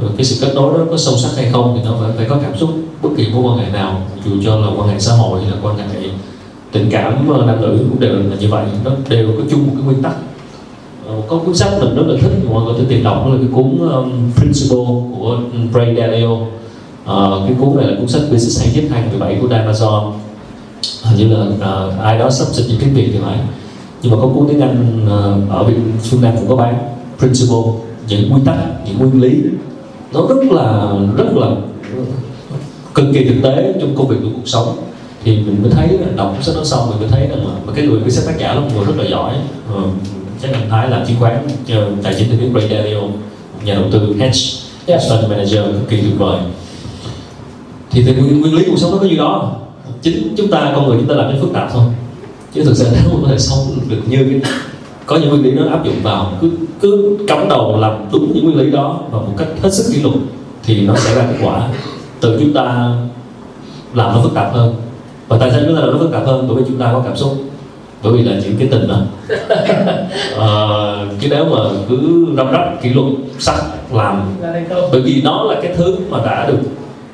Rồi 0.00 0.10
cái 0.16 0.24
sự 0.24 0.46
kết 0.46 0.54
nối 0.54 0.78
đó 0.78 0.84
có 0.90 0.96
sâu 0.96 1.14
sắc 1.16 1.30
hay 1.36 1.50
không 1.52 1.78
thì 1.78 1.88
nó 1.90 1.96
phải 2.00 2.10
phải 2.16 2.26
có 2.28 2.36
cảm 2.42 2.56
xúc 2.56 2.70
bất 3.02 3.10
kỳ 3.16 3.28
mối 3.32 3.42
quan 3.42 3.58
hệ 3.58 3.72
nào 3.72 4.02
dù 4.24 4.30
cho 4.44 4.56
là 4.56 4.66
quan 4.76 4.88
hệ 4.88 4.98
xã 4.98 5.12
hội 5.12 5.42
hay 5.42 5.50
là 5.50 5.56
quan 5.62 5.78
hệ 5.78 5.84
tình 6.74 6.90
cảm 6.90 7.28
ờ, 7.28 7.46
nam 7.46 7.60
nữ 7.60 7.78
cũng 7.90 8.00
đều 8.00 8.14
là 8.14 8.36
như 8.40 8.48
vậy. 8.48 8.64
Nó 8.84 8.90
đều 9.08 9.28
có 9.38 9.44
chung 9.50 9.66
một 9.66 9.72
cái 9.76 9.84
nguyên 9.84 10.02
tắc. 10.02 10.12
Ờ, 11.06 11.14
có 11.28 11.38
cuốn 11.38 11.54
sách 11.54 11.72
mình 11.80 11.96
rất 11.96 12.02
là 12.06 12.16
thích 12.20 12.30
mọi 12.50 12.64
người 12.64 12.72
có 12.72 12.78
thể 12.78 12.84
tìm 12.88 13.04
đọc 13.04 13.22
đó 13.24 13.32
là 13.32 13.38
cái 13.38 13.48
cuốn 13.52 13.78
um, 13.92 14.32
Principle 14.36 14.84
của 15.18 15.38
Ray 15.74 15.96
Dalio. 15.98 16.30
Uh, 16.30 17.48
cái 17.48 17.56
cuốn 17.58 17.76
này 17.76 17.86
là 17.86 17.96
cuốn 17.98 18.08
sách 18.08 18.22
Business 18.22 18.60
hay 18.60 18.74
nhất 18.74 18.84
2017 18.90 19.38
của 19.40 19.48
Amazon 19.48 20.12
hình 21.02 21.18
như 21.18 21.36
là 21.36 21.46
uh, 21.46 22.00
ai 22.00 22.18
đó 22.18 22.30
sắp 22.30 22.46
dịch 22.52 22.64
những 22.68 22.78
tiếng 22.80 22.94
Việt 22.94 23.10
thì 23.12 23.18
phải. 23.24 23.38
Nhưng 24.02 24.12
mà 24.12 24.18
có 24.20 24.28
cuốn 24.34 24.48
tiếng 24.48 24.60
Anh 24.60 25.06
uh, 25.06 25.50
ở 25.50 25.64
Việt 25.64 25.74
phương 26.02 26.22
Nam 26.22 26.34
cũng 26.36 26.48
có 26.48 26.56
bán 26.56 26.74
Principle. 27.18 27.72
Những 28.08 28.32
quy 28.34 28.40
tắc 28.44 28.56
những 28.86 28.98
nguyên 28.98 29.22
lý 29.22 29.42
nó 30.12 30.20
rất 30.28 30.52
là 30.52 30.92
rất 31.16 31.36
là 31.36 31.50
cực 32.94 33.06
kỳ 33.14 33.24
thực 33.24 33.42
tế 33.42 33.74
trong 33.80 33.94
công 33.96 34.08
việc 34.08 34.16
của 34.22 34.28
cuộc 34.36 34.48
sống 34.48 34.76
thì 35.24 35.36
mình 35.36 35.62
mới 35.62 35.70
thấy 35.70 35.98
đọc 36.16 36.32
cuốn 36.34 36.42
sách 36.42 36.54
đó 36.56 36.64
xong 36.64 36.90
mình 36.90 36.98
mới 37.00 37.08
thấy 37.08 37.26
rằng 37.28 37.46
là 37.46 37.72
cái 37.74 37.86
người 37.86 38.00
cái 38.00 38.10
sách 38.10 38.24
tác 38.26 38.38
giả 38.38 38.54
là 38.54 38.60
một 38.60 38.68
người 38.74 38.84
rất 38.84 38.92
là 38.96 39.04
giỏi. 39.10 39.34
Uh, 39.74 39.90
chắc 40.42 40.52
anh 40.52 40.70
Thái 40.70 40.90
làm 40.90 41.06
chứng 41.06 41.16
khoán 41.20 41.48
tài 42.02 42.14
chính 42.18 42.28
thì 42.30 42.36
biết 42.36 42.50
Ray 42.54 42.68
Dalio 42.68 43.00
nhà 43.64 43.74
đầu 43.74 43.84
tư 43.92 44.14
hedge 44.18 44.40
yes. 44.86 45.12
fund 45.12 45.28
manager 45.28 45.64
cực 45.64 45.88
kỳ 45.88 46.00
tuyệt 46.00 46.18
vời. 46.18 46.40
Thì 47.90 48.04
từ 48.06 48.12
nguyên, 48.12 48.40
nguyên 48.40 48.54
lý 48.54 48.64
cuộc 48.66 48.78
sống 48.78 48.90
nó 48.90 48.98
có 48.98 49.06
gì 49.06 49.16
đó? 49.16 49.52
Chính 50.02 50.34
chúng 50.36 50.50
ta 50.50 50.72
con 50.74 50.88
người 50.88 50.98
chúng 50.98 51.08
ta 51.08 51.14
làm 51.14 51.30
cái 51.30 51.40
phức 51.40 51.52
tạp 51.52 51.72
thôi. 51.72 51.84
Chứ 52.54 52.64
thực 52.64 52.76
sự 52.76 52.88
nếu 52.92 53.14
mà 53.14 53.20
có 53.22 53.28
thể 53.28 53.38
sống 53.38 53.78
được 53.88 54.00
như 54.08 54.26
cái 54.30 54.52
có 55.06 55.16
những 55.16 55.28
nguyên 55.28 55.42
lý 55.42 55.50
nó 55.50 55.70
áp 55.70 55.84
dụng 55.84 55.96
vào 56.02 56.32
cứ 56.40 56.50
cứ 56.80 57.18
cắm 57.28 57.48
đầu 57.48 57.80
làm 57.80 57.92
đúng 58.12 58.32
những 58.34 58.44
nguyên 58.44 58.56
lý 58.56 58.70
đó 58.70 59.00
và 59.10 59.18
một 59.18 59.34
cách 59.36 59.48
hết 59.62 59.74
sức 59.74 59.92
kỷ 59.92 60.02
luật 60.02 60.14
thì 60.62 60.80
nó 60.80 60.96
sẽ 60.96 61.14
ra 61.14 61.22
kết 61.22 61.46
quả. 61.46 61.68
Từ 62.20 62.40
chúng 62.40 62.52
ta 62.52 62.64
làm 63.94 64.14
nó 64.14 64.20
phức 64.22 64.34
tạp 64.34 64.54
hơn 64.54 64.74
và 65.28 65.36
tại 65.40 65.50
sao 65.50 65.60
chúng 65.66 65.76
ta 65.76 65.80
làm 65.80 65.92
nó 65.92 65.98
phức 65.98 66.12
tạp 66.12 66.26
hơn? 66.26 66.44
Bởi 66.48 66.56
vì 66.56 66.62
chúng 66.68 66.78
ta 66.78 66.90
có 66.92 67.02
cảm 67.04 67.16
xúc. 67.16 67.32
Bởi 68.02 68.12
vì 68.12 68.22
là 68.22 68.40
những 68.44 68.56
cái 68.58 68.68
tình 68.70 68.88
đó. 68.88 69.00
À, 70.38 70.48
chứ 71.20 71.28
nếu 71.30 71.44
mà 71.44 71.58
cứ 71.88 72.26
răm 72.36 72.52
rắp 72.52 72.82
kỷ 72.82 72.88
luật 72.88 73.06
sắc 73.38 73.64
làm 73.92 74.22
bởi 74.92 75.00
vì 75.00 75.22
nó 75.22 75.42
là 75.42 75.60
cái 75.62 75.74
thứ 75.76 75.96
mà 76.10 76.18
đã 76.24 76.46
được 76.46 76.58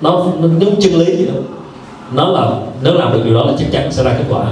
nó 0.00 0.26
nó 0.40 0.49
giống 0.61 0.81
chân 0.81 0.95
lý 0.95 1.05
vậy 1.05 1.26
đó 1.26 1.40
nó 2.12 2.29
là 2.29 2.50
nếu 2.83 2.95
làm 2.95 3.12
được 3.12 3.21
điều 3.25 3.35
đó 3.35 3.45
là 3.45 3.52
chắc 3.59 3.69
chắn 3.73 3.93
sẽ 3.93 4.05
ra 4.05 4.14
kết 4.19 4.25
quả. 4.29 4.47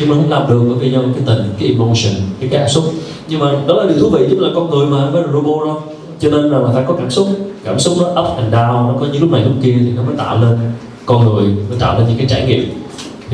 Nhưng 0.00 0.08
mà 0.08 0.16
không 0.16 0.30
làm 0.30 0.48
được 0.48 0.64
bởi 0.68 0.78
vì 0.78 0.90
do 0.90 0.98
cái 0.98 1.22
tình 1.26 1.54
cái 1.58 1.68
emotion 1.68 2.14
cái 2.40 2.48
cảm 2.52 2.68
xúc. 2.68 2.84
Nhưng 3.28 3.40
mà 3.40 3.52
đó 3.66 3.74
là 3.74 3.84
điều 3.84 3.98
thú 3.98 4.10
vị 4.10 4.26
chứ 4.30 4.36
là 4.40 4.48
con 4.54 4.70
người 4.70 4.86
mà 4.86 5.10
với 5.10 5.22
robot 5.32 5.66
đâu. 5.66 5.82
Cho 6.20 6.30
nên 6.30 6.50
là 6.50 6.58
phải 6.74 6.84
có 6.88 6.94
cảm 6.94 7.10
xúc. 7.10 7.28
Cảm 7.64 7.78
xúc 7.78 7.94
nó 8.00 8.22
up 8.22 8.36
and 8.36 8.54
down 8.54 8.86
nó 8.88 8.94
có 9.00 9.06
những 9.12 9.22
lúc 9.22 9.32
này 9.32 9.44
lúc 9.44 9.52
kia 9.62 9.76
thì 9.80 9.90
nó 9.96 10.02
mới 10.02 10.16
tạo 10.16 10.40
lên 10.40 10.58
con 11.06 11.24
người 11.24 11.44
mới 11.44 11.78
tạo 11.78 11.98
lên 11.98 12.08
những 12.08 12.18
cái 12.18 12.26
trải 12.26 12.46
nghiệm 12.46 12.83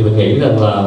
thì 0.01 0.07
mình 0.07 0.17
nghĩ 0.17 0.39
rằng 0.39 0.63
là 0.63 0.83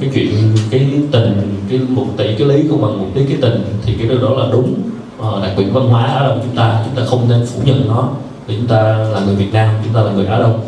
cái 0.00 0.10
chuyện 0.14 0.34
cái 0.70 0.88
tình 1.10 1.56
cái 1.70 1.80
một 1.88 2.06
tỷ 2.16 2.34
cái 2.38 2.48
lý 2.48 2.68
không 2.68 2.82
bằng 2.82 2.98
một 2.98 3.06
tí 3.14 3.24
cái 3.24 3.36
tình 3.40 3.64
thì 3.84 3.94
cái 3.94 4.18
đó 4.22 4.30
là 4.30 4.46
đúng. 4.52 4.74
Ờ, 5.18 5.40
đặc 5.42 5.52
biệt 5.56 5.64
văn 5.72 5.88
hóa 5.88 6.06
ở 6.06 6.28
Đông 6.28 6.40
chúng 6.42 6.56
ta 6.56 6.82
chúng 6.84 6.94
ta 6.94 7.02
không 7.10 7.28
nên 7.28 7.46
phủ 7.46 7.60
nhận 7.64 7.88
nó 7.88 8.08
vì 8.46 8.56
chúng 8.56 8.66
ta 8.66 8.82
là 9.12 9.20
người 9.26 9.34
Việt 9.34 9.52
Nam 9.52 9.74
chúng 9.84 9.94
ta 9.94 10.02
là 10.02 10.12
người 10.12 10.26
Á 10.26 10.38
Đông. 10.38 10.60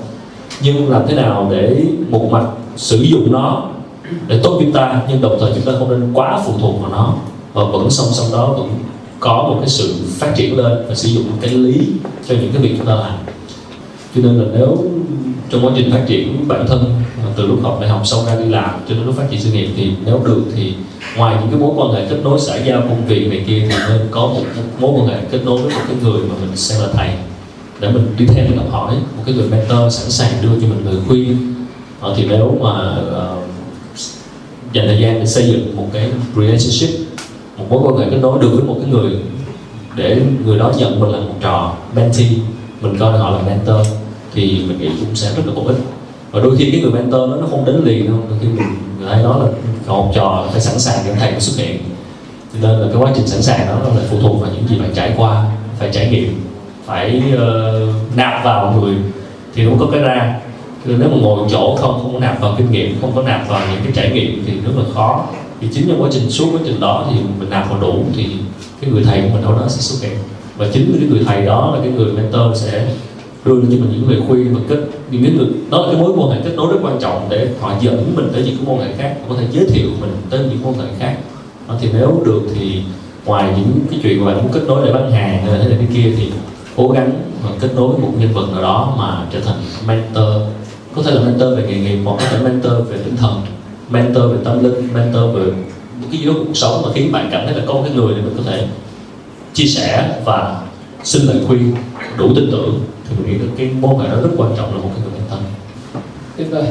Nhưng 0.63 0.91
làm 0.91 1.03
thế 1.09 1.15
nào 1.15 1.49
để 1.51 1.85
một 2.09 2.29
mặt 2.31 2.45
sử 2.77 3.03
dụng 3.03 3.33
nó 3.33 3.63
để 4.27 4.41
tốt 4.43 4.59
chúng 4.61 4.73
ta 4.73 5.03
nhưng 5.09 5.21
đồng 5.21 5.37
thời 5.41 5.53
chúng 5.55 5.65
ta 5.65 5.73
không 5.79 5.91
nên 5.91 6.13
quá 6.15 6.41
phụ 6.47 6.53
thuộc 6.61 6.83
vào 6.83 6.91
nó? 6.91 7.15
Và 7.53 7.65
vẫn 7.65 7.91
song 7.91 8.09
song 8.13 8.27
đó 8.33 8.55
vẫn 8.59 8.69
có 9.21 9.43
một 9.43 9.57
cái 9.61 9.69
sự 9.69 9.95
phát 10.19 10.33
triển 10.37 10.59
lên 10.59 10.73
và 10.89 10.95
sử 10.95 11.09
dụng 11.09 11.25
cái 11.41 11.51
lý 11.51 11.87
cho 12.29 12.35
những 12.35 12.53
cái 12.53 12.63
việc 12.63 12.75
chúng 12.79 12.87
ta 12.87 12.95
làm. 12.95 13.15
Cho 14.15 14.21
nên 14.23 14.39
là 14.39 14.45
nếu 14.59 14.77
trong 15.51 15.67
quá 15.67 15.73
trình 15.77 15.91
phát 15.91 16.05
triển 16.07 16.49
bản 16.49 16.67
thân 16.67 16.85
từ 17.37 17.47
lúc 17.47 17.59
học 17.63 17.79
đại 17.81 17.91
học 17.91 18.01
xong 18.05 18.27
ra 18.27 18.37
đi 18.37 18.45
làm 18.45 18.71
cho 18.89 18.95
đến 18.95 19.07
lúc 19.07 19.15
phát 19.17 19.25
triển 19.31 19.41
sự 19.41 19.53
nghiệp 19.53 19.69
thì 19.77 19.91
nếu 20.07 20.21
được 20.25 20.45
thì 20.57 20.75
ngoài 21.17 21.37
những 21.41 21.51
cái 21.51 21.61
mối 21.61 21.71
quan 21.77 21.93
hệ 21.93 22.09
kết 22.11 22.19
nối 22.25 22.41
xã 22.41 22.57
giao 22.57 22.81
công 22.81 23.07
việc 23.07 23.29
này 23.31 23.45
kia 23.47 23.67
thì 23.71 23.77
nên 23.89 24.09
có 24.11 24.21
một 24.21 24.43
mối 24.81 24.93
quan 24.97 25.07
hệ 25.07 25.17
kết 25.31 25.45
nối 25.45 25.63
với 25.63 25.75
một 25.75 25.81
cái 25.89 25.97
người 26.03 26.21
mà 26.29 26.35
mình 26.41 26.57
xem 26.57 26.81
là 26.81 26.89
thầy 26.93 27.09
để 27.81 27.91
mình 27.91 28.15
đi 28.19 28.27
theo 28.27 28.45
để 28.51 28.57
học 28.57 28.71
hỏi 28.71 28.95
một 29.17 29.23
cái 29.27 29.35
người 29.35 29.49
mentor 29.49 29.95
sẵn 29.95 30.11
sàng 30.11 30.33
đưa 30.43 30.61
cho 30.61 30.67
mình 30.67 30.83
lời 30.85 30.97
khuyên. 31.09 31.55
Ờ, 32.01 32.15
thì 32.17 32.27
nếu 32.29 32.59
mà 32.63 32.97
uh, 33.01 33.45
dành 34.73 34.87
thời 34.87 35.01
gian 35.01 35.21
để 35.21 35.27
xây 35.27 35.47
dựng 35.47 35.77
một 35.77 35.87
cái 35.93 36.11
relationship 36.37 37.01
một 37.59 37.65
mối 37.71 37.81
quan 37.85 37.97
hệ 37.97 38.11
kết 38.11 38.19
nối 38.23 38.39
được 38.43 38.49
với 38.53 38.65
một 38.65 38.77
cái 38.81 38.91
người 38.91 39.13
để 39.97 40.23
người 40.45 40.59
đó 40.59 40.73
nhận 40.79 41.01
mình 41.01 41.11
là 41.11 41.19
một 41.19 41.35
trò 41.41 41.75
mentee 41.95 42.29
mình 42.81 42.99
coi 42.99 43.19
họ 43.19 43.31
là 43.31 43.43
mentor 43.43 43.87
thì 44.35 44.65
mình 44.69 44.79
nghĩ 44.79 44.89
cũng 45.01 45.15
sẽ 45.15 45.29
rất 45.37 45.43
là 45.47 45.53
bổ 45.55 45.67
ích 45.67 45.77
và 46.33 46.41
đôi 46.41 46.57
khi 46.57 46.71
cái 46.71 46.81
người 46.81 46.91
mentor 46.91 47.31
đó 47.31 47.37
nó 47.41 47.47
không 47.51 47.65
đến 47.65 47.81
liền 47.85 48.07
đâu. 48.07 48.17
Đôi 48.29 48.39
khi 48.43 48.49
mình 48.49 48.67
thấy 49.09 49.23
nói 49.23 49.41
là 49.41 49.47
học 49.87 50.11
trò 50.15 50.47
phải 50.53 50.61
sẵn 50.61 50.79
sàng 50.79 51.05
để 51.07 51.15
thầy 51.15 51.41
xuất 51.41 51.65
hiện. 51.65 51.79
Cho 52.53 52.69
nên 52.69 52.79
là 52.81 52.87
cái 52.93 53.03
quá 53.03 53.13
trình 53.17 53.27
sẵn 53.27 53.43
sàng 53.43 53.67
đó 53.67 53.75
là 53.75 54.03
phụ 54.11 54.17
thuộc 54.23 54.41
vào 54.41 54.51
những 54.55 54.69
gì 54.69 54.79
bạn 54.79 54.91
trải 54.95 55.13
qua 55.17 55.45
phải 55.79 55.91
trải 55.93 56.11
nghiệm 56.11 56.41
phải 56.87 57.23
uh, 57.35 58.17
nạp 58.17 58.45
vào 58.45 58.81
người 58.81 58.95
thì 59.55 59.65
nó 59.65 59.73
có 59.81 59.87
cái 59.93 60.01
ra. 60.01 60.41
Nên 60.85 61.01
nếu 61.01 61.09
mà 61.09 61.17
ngồi 61.21 61.49
chỗ 61.51 61.77
không 61.81 62.01
không 62.03 62.13
có 62.13 62.21
nạp 62.21 62.41
vào 62.41 62.55
kinh 62.59 62.71
nghiệm 62.71 63.01
không 63.01 63.13
có 63.15 63.23
nạp 63.23 63.49
vào 63.49 63.61
những 63.73 63.81
cái 63.85 63.93
trải 63.95 64.11
nghiệm 64.11 64.45
thì 64.47 64.53
rất 64.53 64.73
là 64.77 64.85
khó. 64.95 65.27
Thì 65.61 65.69
chính 65.73 65.89
trong 65.89 66.03
quá 66.03 66.09
trình 66.13 66.31
suốt 66.31 66.47
quá 66.53 66.61
trình 66.65 66.81
đó 66.81 67.07
thì 67.11 67.17
mình 67.39 67.51
nạp 67.51 67.71
vào 67.71 67.81
đủ 67.81 68.05
thì 68.17 68.27
cái 68.81 68.91
người 68.91 69.05
thầy 69.05 69.21
của 69.21 69.29
mình 69.33 69.43
đâu 69.43 69.53
đó 69.53 69.65
sẽ 69.69 69.81
xuất 69.81 70.09
hiện. 70.09 70.19
Và 70.57 70.67
chính 70.73 70.97
cái 71.01 71.09
người 71.09 71.25
thầy 71.27 71.47
đó 71.47 71.73
là 71.75 71.81
cái 71.85 71.93
người 71.93 72.13
mentor 72.13 72.63
sẽ 72.63 72.87
đưa 73.45 73.55
cho 73.55 73.69
mình 73.69 73.91
những 73.93 74.11
lời 74.11 74.21
khuyên 74.29 74.55
và 74.55 74.61
kết 74.69 74.81
những 75.11 75.23
cái 75.23 75.33
người 75.33 75.47
đó 75.71 75.79
là 75.79 75.93
cái 75.93 76.03
mối 76.03 76.13
quan 76.17 76.31
hệ 76.31 76.41
kết 76.45 76.55
nối 76.57 76.73
rất 76.73 76.79
quan 76.83 76.99
trọng 77.01 77.27
để 77.31 77.49
họ 77.61 77.75
dẫn 77.81 78.13
mình 78.17 78.29
tới 78.33 78.43
những 78.47 78.57
cái 78.57 78.67
môn 78.67 78.79
hệ 78.79 78.93
khác 78.99 79.17
có 79.29 79.35
thể 79.39 79.47
giới 79.53 79.65
thiệu 79.65 79.91
mình 80.01 80.11
tới 80.31 80.41
những 80.51 80.63
môn 80.63 80.75
hệ 80.75 80.87
khác. 80.99 81.17
Đó, 81.69 81.75
thì 81.81 81.89
nếu 81.93 82.23
được 82.27 82.43
thì 82.55 82.83
ngoài 83.27 83.53
những 83.57 83.81
cái 83.91 84.01
chuyện 84.03 84.25
mà 84.25 84.33
bạn 84.33 84.43
muốn 84.43 84.53
kết 84.53 84.63
nối 84.67 84.87
để 84.87 84.93
bán 84.93 85.11
hàng 85.13 85.43
hay 85.43 85.53
là 85.53 85.59
thế 85.59 85.69
này 85.69 85.79
cái 85.79 85.89
kia 85.95 86.15
thì 86.17 86.31
cố 86.77 86.89
gắng 86.89 87.13
mà 87.45 87.51
kết 87.61 87.71
nối 87.77 87.99
một 87.99 88.13
nhân 88.19 88.33
vật 88.33 88.47
nào 88.53 88.63
đó 88.63 88.95
mà 88.99 89.27
trở 89.33 89.41
thành 89.41 89.57
mentor. 89.87 90.43
Có 90.95 91.03
thể 91.03 91.11
là 91.11 91.21
mentor 91.21 91.57
về 91.57 91.67
nghề 91.69 91.81
nghiệp 91.81 91.99
hoặc 92.05 92.17
có 92.19 92.25
thể 92.31 92.43
mentor 92.43 92.73
về 92.91 92.99
tinh 93.05 93.17
thần 93.17 93.41
mentor 93.91 94.33
về 94.33 94.39
tâm 94.45 94.65
linh 94.65 94.89
mentor 94.95 95.35
về 95.35 95.45
một 96.01 96.09
cái 96.11 96.21
gì 96.21 96.27
đó 96.27 96.33
cuộc 96.39 96.55
sống 96.55 96.83
mà 96.83 96.89
khiến 96.95 97.13
bạn 97.13 97.29
cảm 97.33 97.47
thấy 97.47 97.55
là 97.55 97.63
có 97.67 97.75
một 97.75 97.83
cái 97.85 97.95
người 97.95 98.15
để 98.15 98.23
mình 98.23 98.35
có 98.37 98.43
thể 98.43 98.67
chia 99.55 99.67
sẻ 99.67 100.21
và 100.25 100.61
xin 101.05 101.23
lời 101.23 101.37
khuyên 101.47 101.75
đủ 102.19 102.33
tin 102.37 102.49
tưởng 102.53 102.81
thì 103.17 103.23
mình 103.23 103.33
nghĩ 103.33 103.47
là 103.47 103.53
cái 103.59 103.71
mối 103.81 103.95
hệ 104.03 104.11
đó 104.11 104.17
rất 104.23 104.31
quan 104.37 104.51
trọng 104.57 104.75
là 104.75 104.83
một 104.83 104.91
cái 104.95 105.05
người 105.05 105.13
mentor 105.19 105.39
tuyệt 106.37 106.49
vời. 106.51 106.65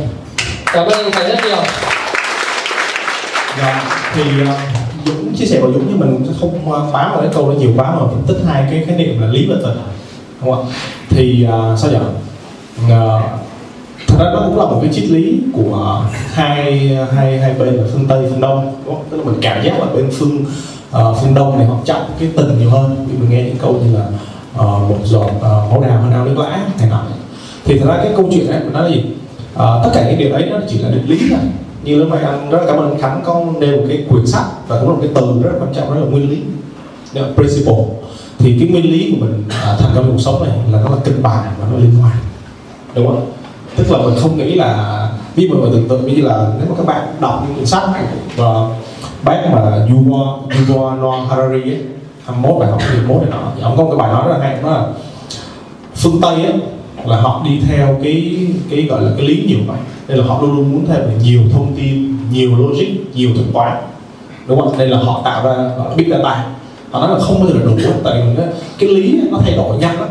Cảm 0.74 0.88
ơn 0.88 1.12
thầy 1.12 1.30
rất 1.30 1.40
nhiều. 1.46 1.58
Dạ 3.60 3.84
thì 4.14 4.22
uh, 4.42 4.48
dũng 5.06 5.36
chia 5.36 5.46
sẻ 5.46 5.60
của 5.62 5.72
dũng 5.72 5.86
với 5.86 5.96
mình 5.96 6.34
không 6.42 6.70
bám 6.70 7.12
vào 7.12 7.22
cái 7.22 7.30
câu 7.34 7.50
đó 7.50 7.56
nhiều 7.60 7.72
quá 7.78 7.96
mà 7.96 8.08
phân 8.08 8.24
tích 8.28 8.38
hai 8.48 8.68
cái 8.72 8.84
khái 8.88 8.98
niệm 8.98 9.22
là 9.22 9.28
lý 9.28 9.48
và 9.50 9.56
tình 9.64 9.78
đúng 10.42 10.52
không 10.54 10.66
ạ? 10.66 10.74
Thì 11.10 11.48
uh, 11.48 11.80
sao 11.80 11.92
nhỉ 11.92 11.98
uh, 11.98 13.24
thật 14.08 14.16
ra 14.20 14.26
đó 14.34 14.44
cũng 14.46 14.60
là 14.60 14.66
một 14.66 14.80
cái 14.82 14.94
triết 14.94 15.10
lý 15.10 15.40
của 15.54 16.04
hai 16.34 16.90
hai 17.16 17.40
hai 17.40 17.54
bên 17.54 17.74
là 17.74 17.84
phương 17.94 18.08
tây 18.08 18.26
phương 18.30 18.42
đông 18.42 18.76
đúng 18.86 18.96
không? 18.96 19.04
tức 19.10 19.18
là 19.18 19.24
mình 19.24 19.42
cảm 19.42 19.64
giác 19.64 19.80
là 19.80 19.86
bên 19.86 20.10
phương 20.12 20.46
uh, 20.98 21.18
phương 21.22 21.36
đông 21.36 21.58
này 21.58 21.68
họ 21.68 21.76
trọng 21.86 22.06
cái 22.20 22.30
tình 22.38 22.60
nhiều 22.60 22.70
hơn. 22.70 23.08
Khi 23.12 23.18
mình 23.18 23.30
nghe 23.30 23.44
những 23.44 23.58
câu 23.58 23.82
như 23.86 23.98
là 23.98 24.06
uh, 24.56 24.90
một 24.90 25.00
giọt 25.04 25.32
uh, 25.38 25.42
máu 25.42 25.82
đào 25.82 26.02
hơn 26.02 26.12
ao 26.12 26.26
nước 26.26 26.38
lã 26.38 26.68
này 26.80 26.90
nọ. 26.90 27.04
Thì 27.66 27.80
thật 27.80 27.86
ra 27.88 27.98
cái 27.98 28.12
câu 28.16 28.30
chuyện 28.32 28.50
này 28.50 28.60
nó 28.74 28.82
là 28.82 28.90
gì? 28.90 29.04
Uh, 29.54 29.84
tất 29.84 29.90
cả 29.94 30.10
những 30.10 30.20
điều 30.20 30.30
đấy 30.30 30.48
nó 30.52 30.58
chỉ 30.70 30.78
là 30.78 30.90
định 30.90 31.06
lý 31.10 31.20
thôi. 31.30 31.40
Như 31.84 31.96
lúc 31.96 32.10
nãy 32.10 32.24
anh 32.24 32.50
rất 32.50 32.58
là 32.58 32.68
cảm 32.68 32.78
ơn 32.78 32.92
anh 32.92 33.02
Khánh 33.02 33.22
có 33.26 33.44
nêu 33.60 33.78
một 33.78 33.84
cái 33.88 34.06
quyển 34.10 34.28
sách 34.28 34.46
và 34.68 34.80
cũng 34.80 34.90
là 34.90 34.96
một 34.96 35.02
cái 35.02 35.12
từ 35.16 35.42
rất 35.44 35.50
là 35.54 35.60
quan 35.60 35.74
trọng 35.74 35.94
đó 35.94 36.00
là 36.00 36.06
nguyên 36.06 36.30
lý 36.30 36.42
đó 37.14 37.22
là 37.22 37.28
principle. 37.36 37.84
Thì 38.40 38.58
cái 38.60 38.70
nguyên 38.70 38.92
lý 38.92 39.12
của 39.12 39.26
mình 39.26 39.44
à, 39.64 39.76
thành 39.80 39.92
công 39.96 40.12
cuộc 40.12 40.20
sống 40.20 40.44
này 40.44 40.58
là 40.72 40.80
nó 40.86 40.90
là 40.90 40.98
kịch 41.04 41.22
bản 41.22 41.44
và 41.60 41.68
nó 41.72 41.78
liên 41.78 41.96
hoàn 41.96 42.18
đúng 42.96 43.08
không? 43.08 43.32
Tức 43.76 43.92
là 43.92 43.98
mình 43.98 44.16
không 44.20 44.38
nghĩ 44.38 44.56
là 44.56 45.10
ví 45.36 45.48
dụ 45.48 45.56
mình 45.56 45.72
tưởng 45.72 45.88
tượng 45.90 46.08
như 46.08 46.22
là 46.22 46.48
nếu 46.60 46.68
mà 46.70 46.76
các 46.78 46.86
bạn 46.86 47.16
đọc 47.20 47.44
những 47.46 47.56
quyển 47.56 47.66
sách 47.66 47.84
và 48.36 48.46
bác 49.24 49.42
mà 49.52 49.62
Yuval 49.62 50.58
Yuval 50.68 51.00
Noah 51.00 51.30
Harari 51.30 51.62
ấy 51.62 51.80
21 52.26 52.60
bài 52.60 52.72
học 52.72 52.82
21 52.82 53.22
này 53.22 53.32
nọ. 53.32 53.52
Thì 53.56 53.62
ông 53.62 53.78
có 53.78 53.84
một 53.84 53.90
cái 53.90 53.98
bài 53.98 54.14
nói 54.14 54.28
rất 54.28 54.38
là 54.38 54.48
hay 54.48 54.62
đó 54.64 54.70
là 54.70 54.86
phương 55.96 56.22
Tây 56.22 56.46
á, 56.46 56.52
là 57.06 57.22
họ 57.22 57.42
đi 57.46 57.60
theo 57.68 58.00
cái 58.04 58.38
cái 58.70 58.82
gọi 58.90 59.02
là 59.02 59.12
cái 59.18 59.28
lý 59.28 59.46
nhiều 59.48 59.60
vậy 59.68 59.78
đây 60.08 60.18
là 60.18 60.26
họ 60.26 60.42
luôn 60.42 60.56
luôn 60.56 60.72
muốn 60.72 60.86
thêm 60.86 61.02
nhiều 61.24 61.42
thông 61.54 61.76
tin, 61.76 62.18
nhiều 62.32 62.52
logic, 62.58 62.88
nhiều 63.14 63.30
thuật 63.36 63.48
toán. 63.54 63.78
Đúng 64.48 64.60
không 64.60 64.78
Đây 64.78 64.88
là 64.88 64.98
họ 64.98 65.22
tạo 65.26 65.44
ra, 65.44 65.54
gọi 65.78 65.90
là 65.90 65.96
big 65.96 66.10
data. 66.10 66.46
Họ 66.92 67.00
nói 67.00 67.10
là 67.10 67.26
không 67.26 67.40
bao 67.40 67.50
giờ 67.50 67.54
là 67.60 67.66
đủ 67.66 67.92
tại 68.04 68.24
vì 68.38 68.44
cái 68.80 68.90
lý 68.90 69.20
nó 69.32 69.38
thay 69.42 69.54
đổi 69.54 69.78
nhanh 69.78 70.00
lắm. 70.00 70.10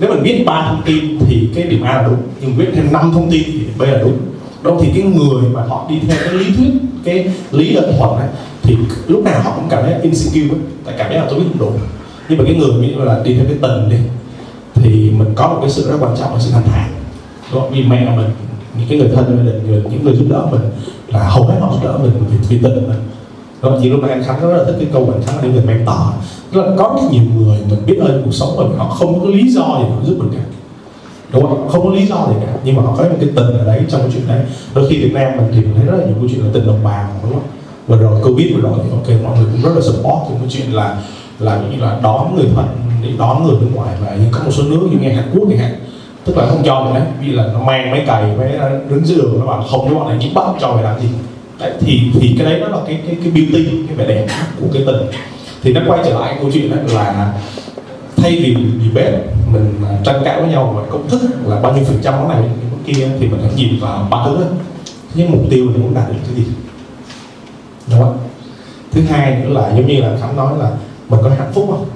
Nếu 0.00 0.10
mình 0.10 0.22
biết 0.22 0.42
ba 0.46 0.66
thông 0.68 0.82
tin 0.84 1.18
thì 1.28 1.48
cái 1.54 1.64
điểm 1.64 1.82
A 1.82 1.92
là 1.92 2.08
đúng, 2.08 2.22
nhưng 2.40 2.58
biết 2.58 2.66
thêm 2.74 2.92
năm 2.92 3.10
thông 3.14 3.30
tin 3.30 3.42
thì 3.46 3.60
B 3.78 3.82
là 3.82 3.98
đúng. 3.98 4.16
Đâu 4.62 4.78
thì 4.82 4.88
cái 4.94 5.02
người 5.02 5.42
mà 5.52 5.62
họ 5.68 5.86
đi 5.88 5.98
theo 6.08 6.16
cái 6.24 6.34
lý 6.34 6.44
thuyết, 6.56 6.70
cái 7.04 7.32
lý 7.50 7.70
luận 7.70 7.92
thuận 7.98 8.16
ấy 8.16 8.28
thì 8.68 8.76
lúc 9.06 9.24
nào 9.24 9.42
họ 9.42 9.52
cũng 9.56 9.68
cảm 9.68 9.82
thấy 9.82 9.94
insecure 10.02 10.54
ấy. 10.54 10.60
tại 10.84 10.94
cảm 10.98 11.12
giác 11.12 11.18
là 11.18 11.26
tôi 11.30 11.38
biết 11.38 11.44
không 11.48 11.58
đủ. 11.58 11.72
Nhưng 12.28 12.38
mà 12.38 12.44
cái 12.44 12.54
người 12.54 12.70
ví 12.80 12.94
dụ 12.94 13.04
là 13.04 13.20
đi 13.24 13.34
theo 13.34 13.44
cái 13.44 13.56
tình 13.62 13.88
đi 13.90 13.96
thì 14.74 15.10
mình 15.10 15.28
có 15.34 15.48
một 15.48 15.58
cái 15.60 15.70
sự 15.70 15.90
rất 15.90 15.96
quan 16.00 16.16
trọng 16.16 16.34
là 16.34 16.40
sự 16.40 16.50
thành 16.52 16.62
thản. 16.66 16.90
Đúng 17.52 17.60
không? 17.60 17.70
vì 17.70 17.82
mẹ 17.82 18.16
mình 18.16 18.30
những 18.78 18.88
cái 18.88 18.98
người 18.98 19.08
thân 19.14 19.24
gia 19.24 19.52
đình 19.52 19.62
người, 19.66 19.82
những 19.90 20.04
người 20.04 20.16
giúp 20.16 20.26
đỡ 20.30 20.46
mình 20.50 20.60
là 21.08 21.28
hầu 21.28 21.46
hết 21.46 21.56
họ 21.60 21.72
giúp 21.72 21.80
đỡ 21.84 21.98
mình 22.02 22.12
vì, 22.30 22.36
vì 22.48 22.58
tình 22.62 22.74
mình 22.74 23.00
đó 23.62 23.78
chỉ 23.82 23.90
lúc 23.90 24.00
mà 24.02 24.08
anh 24.08 24.24
khánh 24.24 24.40
rất 24.40 24.56
là 24.56 24.64
thích 24.64 24.76
cái 24.78 24.88
câu 24.92 25.10
anh 25.12 25.22
khánh 25.22 25.36
là 25.36 25.42
những 25.42 25.52
người 25.52 25.64
mentor 25.64 25.96
tức 26.52 26.60
là 26.60 26.72
có 26.78 26.98
rất 27.02 27.12
nhiều 27.12 27.22
người 27.36 27.58
mình 27.70 27.78
biết 27.86 27.98
ơn 28.00 28.22
cuộc 28.24 28.34
sống 28.34 28.56
mình 28.56 28.78
họ 28.78 28.88
không 28.88 29.20
có 29.20 29.26
lý 29.28 29.48
do 29.48 29.62
gì 29.62 29.84
họ 29.94 30.04
giúp 30.04 30.16
mình 30.18 30.30
cả. 30.36 30.42
Đúng 31.32 31.42
không? 31.42 31.68
Không 31.68 31.84
có 31.84 31.90
lý 31.94 32.06
do 32.06 32.26
gì 32.28 32.34
cả 32.46 32.52
nhưng 32.64 32.76
mà 32.76 32.82
họ 32.82 32.94
có 32.98 33.04
một 33.04 33.16
cái 33.20 33.28
tình 33.36 33.58
ở 33.58 33.64
đấy 33.66 33.82
trong 33.88 34.00
cái 34.00 34.10
chuyện 34.12 34.28
đấy. 34.28 34.40
Đôi 34.74 34.88
khi 34.88 34.98
Việt 34.98 35.12
Nam 35.12 35.32
mình 35.36 35.46
thì 35.54 35.60
mình 35.60 35.74
thấy 35.76 35.86
rất 35.86 35.96
là 35.98 36.04
nhiều 36.04 36.14
câu 36.20 36.28
chuyện 36.30 36.44
là 36.44 36.50
tình 36.52 36.66
đồng 36.66 36.84
bào 36.84 37.08
đúng 37.22 37.32
không? 37.32 37.42
Và 37.88 37.96
rồi 37.96 38.20
covid 38.24 38.54
vừa 38.54 38.60
rồi 38.60 38.78
thì 38.84 38.90
ok 38.90 39.22
mọi 39.22 39.38
người 39.38 39.46
cũng 39.52 39.62
rất 39.62 39.70
là 39.74 39.80
support 39.80 40.40
cái 40.40 40.48
chuyện 40.48 40.72
là 40.72 40.96
là 41.38 41.60
như 41.70 41.80
là 41.80 42.00
đón 42.02 42.36
người 42.36 42.46
thân 42.54 42.66
để 43.02 43.08
đón 43.18 43.44
người 43.44 43.56
nước 43.60 43.68
ngoài 43.74 43.96
và 44.00 44.16
nhưng 44.20 44.30
có 44.30 44.40
một 44.44 44.50
số 44.50 44.62
nước 44.62 44.88
như 44.90 44.98
nghe 45.00 45.14
Hàn 45.14 45.30
Quốc 45.32 45.48
chẳng 45.50 45.58
hạn 45.58 45.74
tức 46.24 46.36
là 46.36 46.46
không 46.46 46.62
cho 46.64 46.84
mình 46.84 46.94
đấy 46.94 47.02
vì 47.20 47.32
là 47.32 47.46
nó 47.52 47.60
mang 47.60 47.90
mấy 47.90 48.00
cày 48.06 48.36
mấy 48.36 48.52
đứng 48.90 49.06
dưới 49.06 49.18
đường 49.18 49.40
nó 49.40 49.46
bảo 49.46 49.62
không 49.62 49.88
cho 49.88 49.94
bọn 49.94 50.08
này 50.08 50.18
chỉ 50.20 50.30
bắt 50.34 50.44
cho 50.60 50.72
mày 50.72 50.82
làm 50.84 51.00
gì. 51.00 51.08
Đấy, 51.60 51.72
thì 51.80 52.00
thì 52.20 52.34
cái 52.38 52.46
đấy 52.46 52.60
nó 52.60 52.68
là 52.68 52.78
cái 52.86 53.00
cái 53.06 53.16
cái 53.22 53.30
beauty 53.30 53.66
cái 53.86 53.96
vẻ 53.96 54.06
đẹp 54.06 54.26
của 54.60 54.66
cái 54.72 54.82
tình. 54.86 55.06
Thì 55.62 55.72
nó 55.72 55.80
quay 55.86 56.00
trở 56.04 56.20
lại 56.20 56.36
câu 56.40 56.50
chuyện 56.54 56.70
đấy 56.70 56.80
là 56.94 57.32
thay 58.16 58.36
vì 58.36 58.56
debate 58.84 59.20
mình 59.52 59.74
à, 59.88 59.98
tranh 60.04 60.22
cãi 60.24 60.40
với 60.40 60.50
nhau 60.50 60.74
về 60.78 60.88
công 60.90 61.08
thức 61.08 61.20
là 61.46 61.60
bao 61.60 61.72
nhiêu 61.72 61.84
phần 61.84 61.98
trăm 62.02 62.14
cái 62.14 62.28
này 62.28 62.50
cái 62.86 62.94
kia 62.94 63.08
thì 63.20 63.26
mình 63.28 63.40
hãy 63.42 63.52
nhìn 63.56 63.80
vào 63.80 64.08
ba 64.10 64.24
thứ 64.26 64.36
đó. 64.40 64.46
Những 65.14 65.30
mục 65.30 65.40
tiêu 65.50 65.64
mình 65.64 65.82
muốn 65.82 65.94
đạt 65.94 66.08
được 66.08 66.18
cái 66.26 66.36
gì? 66.36 66.44
Đúng 67.90 68.00
không? 68.00 68.18
Thứ 68.92 69.02
hai 69.02 69.36
nữa 69.36 69.48
là 69.48 69.68
giống 69.76 69.86
như 69.86 70.00
là 70.00 70.16
khánh 70.20 70.36
nói 70.36 70.52
là 70.58 70.70
mình 71.08 71.20
có 71.22 71.30
hạnh 71.38 71.52
phúc 71.52 71.66
không? 71.70 71.86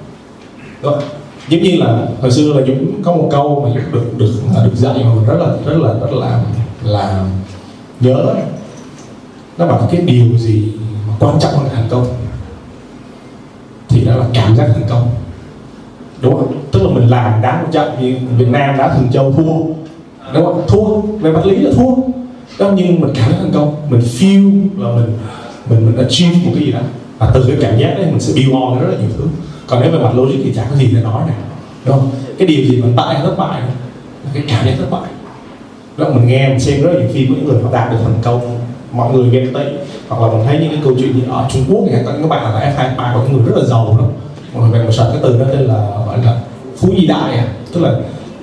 Đúng 0.82 0.92
không? 0.92 1.02
giống 1.48 1.62
như 1.62 1.76
là 1.76 2.06
hồi 2.20 2.30
xưa 2.30 2.52
là 2.52 2.66
dũng 2.66 3.02
có 3.02 3.12
một 3.12 3.28
câu 3.32 3.60
mà 3.64 3.80
dũng 3.80 3.92
được 3.92 4.18
được 4.18 4.32
được 4.64 4.74
dạy 4.74 5.04
mà 5.04 5.14
mình 5.14 5.26
rất 5.26 5.36
là 5.38 5.46
rất 5.66 5.78
là 5.78 5.94
rất 6.00 6.12
là 6.12 6.42
là 6.82 7.24
nhớ 8.00 8.34
nó 9.58 9.66
bảo 9.66 9.88
cái 9.92 10.00
điều 10.00 10.38
gì 10.38 10.72
mà 11.08 11.14
quan 11.20 11.40
trọng 11.40 11.52
hơn 11.52 11.68
thành 11.74 11.88
công? 11.90 12.06
Thì 13.88 14.04
đó 14.04 14.16
là 14.16 14.24
cảm 14.34 14.56
giác 14.56 14.68
thành 14.72 14.88
công. 14.88 15.08
Đúng 16.20 16.36
không? 16.36 16.54
Tức 16.72 16.82
là 16.82 16.88
mình 16.90 17.08
làm 17.08 17.42
đá 17.42 17.62
một 17.62 17.68
trận 17.72 17.92
như 18.00 18.16
việt 18.38 18.48
nam 18.48 18.76
đá 18.78 18.94
thường 18.94 19.08
châu 19.12 19.32
thua. 19.32 19.52
Đúng 20.34 20.44
không? 20.44 20.62
Thua. 20.68 21.00
Về 21.00 21.32
vật 21.32 21.46
lý 21.46 21.56
là 21.56 21.70
thua. 21.76 21.94
Đó, 22.58 22.70
nhưng 22.76 23.00
mình 23.00 23.10
cảm 23.14 23.24
thấy 23.24 23.38
thành 23.40 23.52
công. 23.54 23.74
Mình 23.88 24.00
feel 24.00 24.68
là 24.78 24.96
mình 24.96 25.18
mình 25.72 25.86
mình 25.86 25.96
achieve 25.96 26.36
một 26.44 26.52
cái 26.54 26.64
gì 26.64 26.72
đó. 26.72 26.80
Và 27.18 27.30
từ 27.34 27.44
cái 27.48 27.56
cảm 27.60 27.78
giác 27.78 27.94
đấy 27.96 28.06
mình 28.10 28.20
sẽ 28.20 28.32
build 28.32 28.52
on 28.52 28.80
rất 28.80 28.86
là 28.90 28.96
nhiều 29.00 29.10
thứ. 29.18 29.24
Còn 29.66 29.80
nếu 29.82 29.90
về 29.90 29.98
mặt 29.98 30.14
logic 30.14 30.38
thì 30.44 30.52
chẳng 30.56 30.66
có 30.70 30.76
gì 30.76 30.90
để 30.94 31.02
nói 31.02 31.22
này 31.26 31.36
đúng 31.84 31.96
không? 31.96 32.10
Cái 32.38 32.48
điều 32.48 32.64
gì 32.64 32.82
mà 32.82 32.88
tại 32.96 33.16
thất 33.22 33.34
bại 33.38 33.60
là 33.60 34.30
cái 34.34 34.42
cảm 34.48 34.66
giác 34.66 34.72
thất 34.78 34.90
bại. 34.90 35.10
Đó 35.96 36.08
mình 36.08 36.26
nghe, 36.26 36.48
mình 36.48 36.60
xem 36.60 36.82
rất 36.82 36.90
là 36.92 36.98
nhiều 36.98 37.08
phim 37.12 37.28
của 37.28 37.34
những 37.34 37.48
người 37.48 37.62
họ 37.62 37.70
đạt 37.72 37.90
được 37.90 37.98
thành 38.02 38.18
công, 38.22 38.58
mọi 38.92 39.14
người 39.14 39.30
ghen 39.30 39.54
tị 39.54 39.60
hoặc 40.08 40.26
là 40.26 40.32
mình 40.32 40.46
thấy 40.46 40.58
những 40.58 40.70
cái 40.70 40.80
câu 40.84 40.92
chuyện 40.98 41.18
như 41.18 41.24
ở 41.30 41.48
Trung 41.52 41.64
Quốc 41.68 41.84
thì 41.90 41.96
có 42.06 42.12
những 42.12 42.28
bạn 42.28 42.54
là 42.54 42.74
F2 42.76 42.96
ba 42.96 43.12
của 43.14 43.22
những 43.22 43.32
người 43.32 43.46
rất 43.46 43.56
là 43.56 43.64
giàu 43.64 43.96
đó 43.98 44.04
mọi 44.54 44.68
người 44.68 44.82
mình 44.82 44.92
sợ 44.92 45.10
cái 45.12 45.20
từ 45.22 45.38
đó 45.38 45.44
tên 45.52 45.60
là, 45.60 45.88
gọi 46.06 46.18
là, 46.24 46.40
phú 46.76 46.88
nhị 46.92 47.06
đại 47.06 47.36
à. 47.36 47.48
Tức 47.72 47.80
là, 47.80 47.94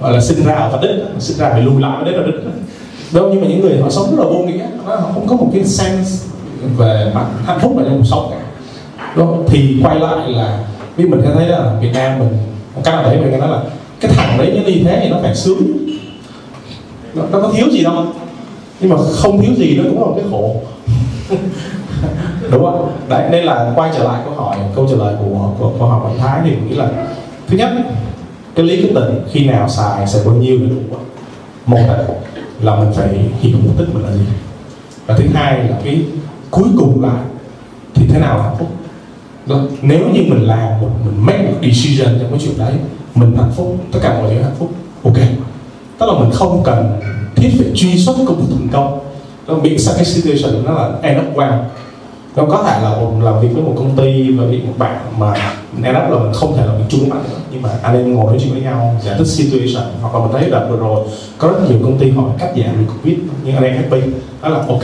gọi 0.02 0.14
là 0.14 0.22
sinh 0.22 0.44
ra 0.44 0.54
ở 0.54 0.70
Phật 0.72 0.82
đích 0.82 1.06
sinh 1.20 1.38
ra 1.38 1.50
phải 1.50 1.62
lùi 1.62 1.82
lại 1.82 1.98
ở 2.00 2.06
đích 2.06 2.16
là 2.16 2.24
đích 2.26 2.36
đâu 3.12 3.30
nhưng 3.32 3.42
mà 3.42 3.48
những 3.48 3.62
người 3.62 3.82
họ 3.82 3.90
sống 3.90 4.16
rất 4.16 4.24
là 4.24 4.30
vô 4.30 4.40
nghĩa. 4.40 4.66
Họ 4.86 5.12
không 5.14 5.28
có 5.28 5.36
một 5.36 5.50
cái 5.54 5.66
sense 5.66 6.29
về 6.78 7.12
mặt 7.14 7.26
hạnh 7.46 7.60
phúc 7.62 7.78
ở 7.78 7.84
trong 7.84 7.98
cuộc 7.98 8.06
sống. 8.06 8.28
Cả 8.32 8.38
đó. 9.16 9.34
thì 9.48 9.82
quay 9.84 10.00
lại 10.00 10.30
là 10.30 10.60
vì 10.96 11.06
mình 11.06 11.22
thấy 11.36 11.48
là 11.48 11.74
Việt 11.82 11.92
Nam 11.94 12.20
mình 12.20 12.30
một 12.76 12.82
cái 12.84 12.94
nào 12.94 13.04
đấy 13.04 13.18
mình 13.22 13.40
nói 13.40 13.50
là 13.50 13.62
cái 14.00 14.12
thằng 14.16 14.38
đấy 14.38 14.54
nó 14.56 14.64
đi 14.68 14.84
thế 14.84 15.00
thì 15.04 15.10
nó 15.10 15.18
phải 15.22 15.36
sướng. 15.36 15.78
Nó, 17.14 17.24
nó 17.32 17.42
có 17.42 17.52
thiếu 17.54 17.68
gì 17.72 17.84
đâu. 17.84 18.06
Nhưng 18.80 18.90
mà 18.90 18.98
không 19.12 19.42
thiếu 19.42 19.54
gì 19.58 19.78
nó 19.78 19.84
cũng 19.84 20.00
là 20.00 20.06
một 20.06 20.14
cái 20.16 20.26
khổ. 20.32 20.56
Đúng 22.52 22.64
không 22.64 22.92
đấy 23.10 23.30
nên 23.32 23.46
là 23.46 23.74
quay 23.76 23.92
trở 23.98 24.04
lại 24.04 24.22
câu 24.26 24.34
hỏi 24.34 24.58
câu 24.76 24.88
trả 24.90 24.96
lời 24.96 25.16
của 25.20 25.50
của 25.60 25.72
câu 25.80 25.88
hỏi 25.88 26.00
bản 26.04 26.18
thái 26.20 26.42
thì 26.44 26.50
mình 26.50 26.70
nghĩ 26.70 26.76
là 26.76 26.90
thứ 27.48 27.58
nhất 27.58 27.70
cái 28.56 28.66
lý 28.66 28.82
quyết 28.82 28.94
định 28.94 29.22
khi 29.32 29.46
nào 29.46 29.70
xài 29.70 30.08
xài 30.08 30.22
bao 30.26 30.36
nhiêu 30.36 30.60
là 30.60 30.70
đủ 30.70 30.98
một 31.66 31.78
là 31.88 32.04
là 32.62 32.76
mình 32.76 32.94
phải 32.94 33.08
hiểu 33.42 33.58
mục 33.64 33.80
đích 33.80 33.96
mình 33.96 34.04
là 34.04 34.12
gì. 34.12 34.26
Và 35.08 35.18
thứ 35.18 35.24
hai 35.34 35.64
là 35.64 35.78
cái 35.84 36.02
cuối 36.52 36.68
cùng 36.78 37.02
lại 37.02 37.24
thì 37.96 38.08
thế 38.08 38.20
nào 38.20 38.38
là 38.38 38.44
hạnh 38.44 38.56
phúc? 38.60 38.68
Đó. 39.46 39.60
nếu 39.82 40.00
như 40.14 40.22
mình 40.28 40.44
làm 40.44 40.82
một, 40.82 40.90
mình 41.06 41.26
make 41.26 41.44
một 41.44 41.58
decision 41.62 42.20
trong 42.20 42.30
cái 42.30 42.40
chuyện 42.44 42.58
đấy, 42.58 42.74
mình 43.16 43.36
hạnh 43.38 43.52
phúc, 43.56 43.78
tất 43.92 44.00
cả 44.04 44.14
mọi 44.14 44.34
người 44.34 44.44
hạnh 44.44 44.56
phúc, 44.60 44.72
ok. 45.04 45.18
Tức 46.00 46.06
là 46.06 46.20
mình 46.20 46.32
không 46.34 46.62
cần 46.64 47.00
thiết 47.36 47.50
phải 47.58 47.72
truy 47.76 47.98
xuất 47.98 48.16
công 48.28 48.42
thức 48.42 48.56
thành 48.58 48.68
công. 48.72 49.00
Nó 49.48 49.56
bị 49.56 49.78
sao 49.78 49.94
cái 49.96 50.06
situation 50.06 50.64
nó 50.66 50.72
là 50.72 50.90
end 51.02 51.20
up 51.20 51.38
well. 51.38 51.58
Nó 52.36 52.46
có 52.46 52.64
thể 52.64 52.82
là 52.82 52.90
một, 52.90 53.12
làm 53.22 53.42
việc 53.42 53.48
với 53.54 53.64
một 53.64 53.74
công 53.78 53.96
ty 53.98 54.32
và 54.32 54.46
bị 54.46 54.62
một 54.62 54.74
bạn 54.78 54.98
mà 55.18 55.34
end 55.84 55.98
up 55.98 56.12
là 56.12 56.20
mình 56.20 56.34
không 56.34 56.58
thể 56.58 56.66
làm 56.66 56.78
việc 56.78 56.84
chung 56.90 57.00
với 57.00 57.10
bạn 57.10 57.24
nữa. 57.30 57.38
Nhưng 57.52 57.62
mà 57.62 57.70
anh 57.84 57.96
em 57.96 58.16
ngồi 58.16 58.26
nói 58.26 58.38
chuyện 58.44 58.54
với 58.54 58.62
nhau, 58.62 59.00
giải 59.06 59.16
thích 59.18 59.28
situation, 59.28 59.84
hoặc 60.02 60.14
là 60.14 60.20
mình 60.20 60.32
thấy 60.32 60.50
là 60.50 60.66
vừa 60.70 60.78
rồi 60.78 61.06
có 61.38 61.48
rất 61.48 61.70
nhiều 61.70 61.80
công 61.84 61.98
ty 61.98 62.12
họ 62.12 62.24
cắt 62.40 62.54
giảm 62.56 62.76
vì 62.78 62.86
covid 62.86 63.18
nhưng 63.44 63.56
anh 63.56 63.64
em 63.64 63.76
happy. 63.76 64.02
Đó 64.42 64.50
là 64.50 64.58
ok 64.68 64.84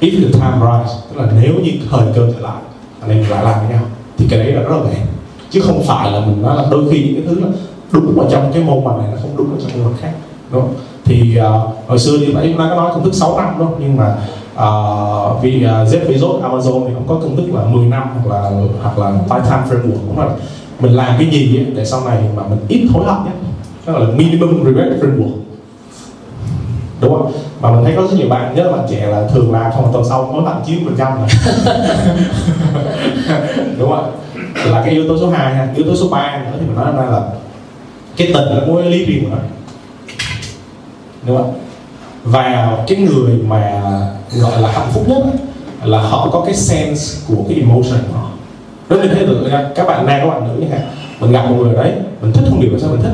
if 0.00 0.10
the 0.22 0.32
time 0.32 0.58
rise 0.60 0.94
tức 1.08 1.20
là 1.20 1.28
nếu 1.42 1.54
như 1.54 1.72
thời 1.90 2.06
cơ 2.14 2.32
trở 2.34 2.40
lại 2.40 2.62
anh 3.00 3.10
em 3.10 3.30
lại 3.30 3.44
làm 3.44 3.60
với 3.60 3.68
nhau 3.68 3.82
thì 4.18 4.26
cái 4.30 4.38
đấy 4.38 4.52
là 4.52 4.62
rất 4.62 4.76
là 4.76 4.90
đẹp 4.90 5.06
chứ 5.50 5.60
không 5.60 5.82
phải 5.82 6.12
là 6.12 6.20
mình 6.20 6.42
nói 6.42 6.56
là 6.56 6.64
đôi 6.70 6.84
khi 6.90 7.02
những 7.02 7.14
cái 7.14 7.34
thứ 7.34 7.40
là 7.40 7.48
đúng 7.92 8.20
ở 8.20 8.26
trong 8.30 8.50
cái 8.52 8.62
môn 8.62 8.84
mà 8.84 8.96
này 8.96 9.06
nó 9.10 9.16
không 9.22 9.36
đúng 9.36 9.50
ở 9.52 9.56
trong 9.60 9.84
môn 9.84 9.92
khác 10.00 10.12
đúng 10.50 10.62
không? 10.62 10.74
thì 11.04 11.38
uh, 11.40 11.88
hồi 11.88 11.98
xưa 11.98 12.18
thì 12.18 12.32
nãy 12.32 12.54
nó 12.58 12.68
có 12.68 12.76
nói 12.76 12.90
công 12.94 13.04
thức 13.04 13.14
6 13.14 13.36
năm 13.36 13.54
đúng 13.58 13.68
không? 13.68 13.76
Nhưng 13.80 13.96
mà 13.96 14.16
uh, 14.54 15.42
vì 15.42 15.56
uh, 15.56 15.70
Jeff 15.70 16.06
Bezos 16.06 16.42
Amazon 16.42 16.86
thì 16.86 16.94
cũng 16.94 17.08
có 17.08 17.14
công 17.14 17.36
thức 17.36 17.54
là 17.54 17.64
10 17.64 17.86
năm 17.86 18.02
hoặc 18.14 18.34
là 18.34 18.50
hoặc 18.82 18.98
là 18.98 19.12
five 19.28 19.42
time 19.42 19.62
framework 19.68 19.98
cũng 20.08 20.18
là 20.18 20.28
mình 20.80 20.92
làm 20.92 21.14
cái 21.18 21.28
gì 21.30 21.58
ấy, 21.58 21.66
để 21.74 21.84
sau 21.84 22.04
này 22.04 22.18
mà 22.36 22.42
mình 22.50 22.58
ít 22.68 22.88
hối 22.92 23.04
hận 23.04 23.24
nhé 23.24 23.30
đó 23.86 23.98
là 23.98 24.06
minimum 24.16 24.64
regret 24.64 25.02
framework. 25.02 25.32
Đúng 27.00 27.14
không? 27.14 27.32
Mà 27.60 27.70
mình 27.70 27.84
thấy 27.84 27.92
có 27.96 28.02
rất 28.02 28.12
nhiều 28.16 28.28
bạn 28.28 28.54
nhất 28.54 28.66
là 28.66 28.72
bạn 28.72 28.86
trẻ 28.90 29.06
là 29.06 29.28
thường 29.34 29.52
làm 29.52 29.72
xong 29.72 29.82
một 29.82 29.90
tuần 29.92 30.04
sau 30.08 30.32
mới 30.32 30.42
bạn 30.44 30.62
chín 30.66 30.84
phần 30.84 30.94
trăm 30.98 31.12
đúng 33.78 33.90
không 33.90 34.04
ạ? 34.04 34.10
là 34.64 34.82
cái 34.84 34.90
yếu 34.90 35.08
tố 35.08 35.18
số 35.18 35.30
2 35.30 35.54
ha, 35.54 35.68
yếu 35.76 35.86
tố 35.86 35.96
số 35.96 36.08
3 36.08 36.38
nữa 36.44 36.56
thì 36.60 36.66
mình 36.66 36.76
nói 36.76 36.92
ra 36.96 37.10
là 37.10 37.22
cái 38.16 38.30
tình 38.34 38.46
là 38.46 38.66
mối 38.66 38.82
lý 38.82 39.04
riêng 39.04 39.24
của 39.24 39.30
nó. 39.30 39.38
Đúng 41.26 41.36
không 41.36 41.54
và 42.26 42.78
cái 42.86 42.98
người 42.98 43.38
mà 43.48 43.82
gọi 44.40 44.62
là 44.62 44.72
hạnh 44.72 44.88
phúc 44.92 45.08
nhất 45.08 45.22
là 45.84 45.98
họ 45.98 46.28
có 46.32 46.42
cái 46.46 46.54
sense 46.54 47.18
của 47.28 47.44
cái 47.48 47.58
emotion 47.58 47.98
của 48.08 48.18
họ. 48.18 48.30
Rất 48.88 49.04
là 49.04 49.14
thấy 49.14 49.26
được 49.26 49.50
các 49.74 49.86
bạn 49.86 50.06
nam, 50.06 50.20
các 50.20 50.30
bạn 50.30 50.48
nữ 50.48 50.60
như 50.60 50.66
thế 50.70 50.78
mình 51.20 51.32
gặp 51.32 51.50
một 51.50 51.56
người 51.58 51.74
đấy, 51.74 51.92
mình 52.20 52.32
thích 52.32 52.44
không 52.48 52.60
hiểu 52.60 52.70
tại 52.70 52.80
sao 52.80 52.90
mình 52.90 53.02
thích. 53.02 53.12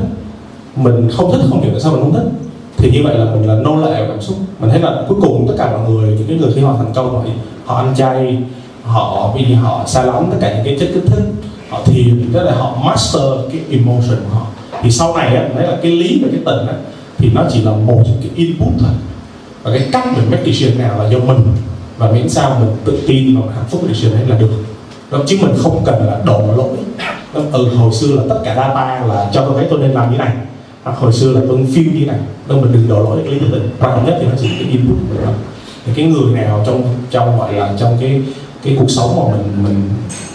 Mình 0.75 1.09
không 1.11 1.31
thích 1.31 1.41
không 1.49 1.61
hiểu 1.61 1.71
tại 1.71 1.81
sao 1.81 1.91
mình 1.91 2.01
không 2.01 2.13
thích 2.13 2.52
thì 2.83 2.91
như 2.91 3.03
vậy 3.03 3.17
là 3.17 3.25
mình 3.25 3.47
là 3.47 3.55
nô 3.55 3.75
lệ 3.75 4.05
cảm 4.07 4.21
xúc. 4.21 4.37
Mình 4.59 4.69
thấy 4.69 4.79
là 4.79 5.03
cuối 5.07 5.17
cùng 5.21 5.47
tất 5.47 5.53
cả 5.57 5.71
mọi 5.71 5.89
người 5.89 6.09
những 6.09 6.27
cái 6.27 6.37
người 6.37 6.51
khi 6.55 6.61
họ 6.61 6.75
thành 6.77 6.93
công 6.93 7.13
rồi 7.13 7.33
họ 7.65 7.75
ăn 7.75 7.93
chay 7.97 8.37
họ 8.83 9.33
vì 9.35 9.53
họ 9.53 9.83
xa 9.87 10.03
lắm 10.03 10.27
tất 10.31 10.37
cả 10.41 10.53
những 10.53 10.65
cái 10.65 10.77
chất 10.79 10.89
kích 10.93 11.03
thích 11.05 11.23
họ 11.69 11.81
thì 11.85 12.13
tức 12.33 12.43
là 12.43 12.55
họ 12.55 12.77
master 12.85 13.23
cái 13.51 13.61
emotion 13.69 14.17
của 14.23 14.35
họ. 14.35 14.45
Thì 14.81 14.91
sau 14.91 15.17
này 15.17 15.35
á 15.35 15.49
đấy 15.55 15.67
là 15.67 15.77
cái 15.81 15.91
lý 15.91 16.21
và 16.23 16.27
cái 16.31 16.41
tình 16.45 16.67
á 16.67 16.73
thì 17.17 17.29
nó 17.33 17.41
chỉ 17.51 17.61
là 17.61 17.71
một 17.71 18.01
trong 18.05 18.17
cái 18.21 18.29
input 18.35 18.73
thôi. 18.79 18.89
Và 19.63 19.71
cái 19.71 19.87
cách 19.91 20.05
mình 20.17 20.31
make 20.31 20.43
decision 20.45 20.79
nào 20.79 20.99
là 20.99 21.09
do 21.09 21.19
mình 21.19 21.39
và 21.97 22.11
miễn 22.11 22.29
sao 22.29 22.57
mình 22.59 22.69
tự 22.85 23.03
tin 23.07 23.41
và 23.41 23.53
hạnh 23.55 23.65
phúc 23.69 23.81
với 23.81 23.93
decision 23.93 24.19
đấy 24.19 24.27
là 24.29 24.37
được. 24.37 24.51
Đó 25.11 25.19
chứ 25.27 25.37
mình 25.41 25.53
không 25.57 25.81
cần 25.85 26.07
là 26.07 26.19
đổ 26.25 26.41
lỗi. 26.57 26.77
Đó, 27.33 27.41
ừ 27.51 27.75
hồi 27.75 27.93
xưa 27.93 28.15
là 28.15 28.23
tất 28.29 28.41
cả 28.45 28.55
data 28.55 29.05
là 29.07 29.29
cho 29.33 29.41
tôi 29.41 29.53
thấy 29.55 29.67
tôi 29.69 29.79
nên 29.79 29.91
làm 29.91 30.11
như 30.11 30.17
này 30.17 30.31
hoặc 30.83 30.97
hồi 30.97 31.13
xưa 31.13 31.31
là 31.31 31.41
tôi 31.47 31.57
feel 31.57 31.99
như 31.99 32.05
này 32.05 32.19
đâu 32.47 32.59
mình 32.61 32.71
đừng 32.73 32.89
đổ 32.89 33.03
lỗi 33.03 33.19
cái 33.23 33.33
lý 33.33 33.39
tự 33.39 33.47
tình. 33.51 33.69
Quan 33.79 33.91
trọng 33.91 34.05
nhất 34.05 34.17
thì 34.19 34.27
nó 34.27 34.33
chỉ 34.41 34.47
cái 34.59 34.67
input 34.71 34.97
của 34.97 35.15
mình 35.15 35.35
thì 35.85 35.91
cái 35.95 36.05
người 36.05 36.33
nào 36.33 36.63
trong 36.65 36.83
trong 37.11 37.39
gọi 37.39 37.53
là 37.53 37.73
trong 37.79 37.97
cái 38.01 38.21
cái 38.63 38.75
cuộc 38.79 38.89
sống 38.89 39.15
mà 39.15 39.35
mình 39.35 39.63
mình 39.63 39.89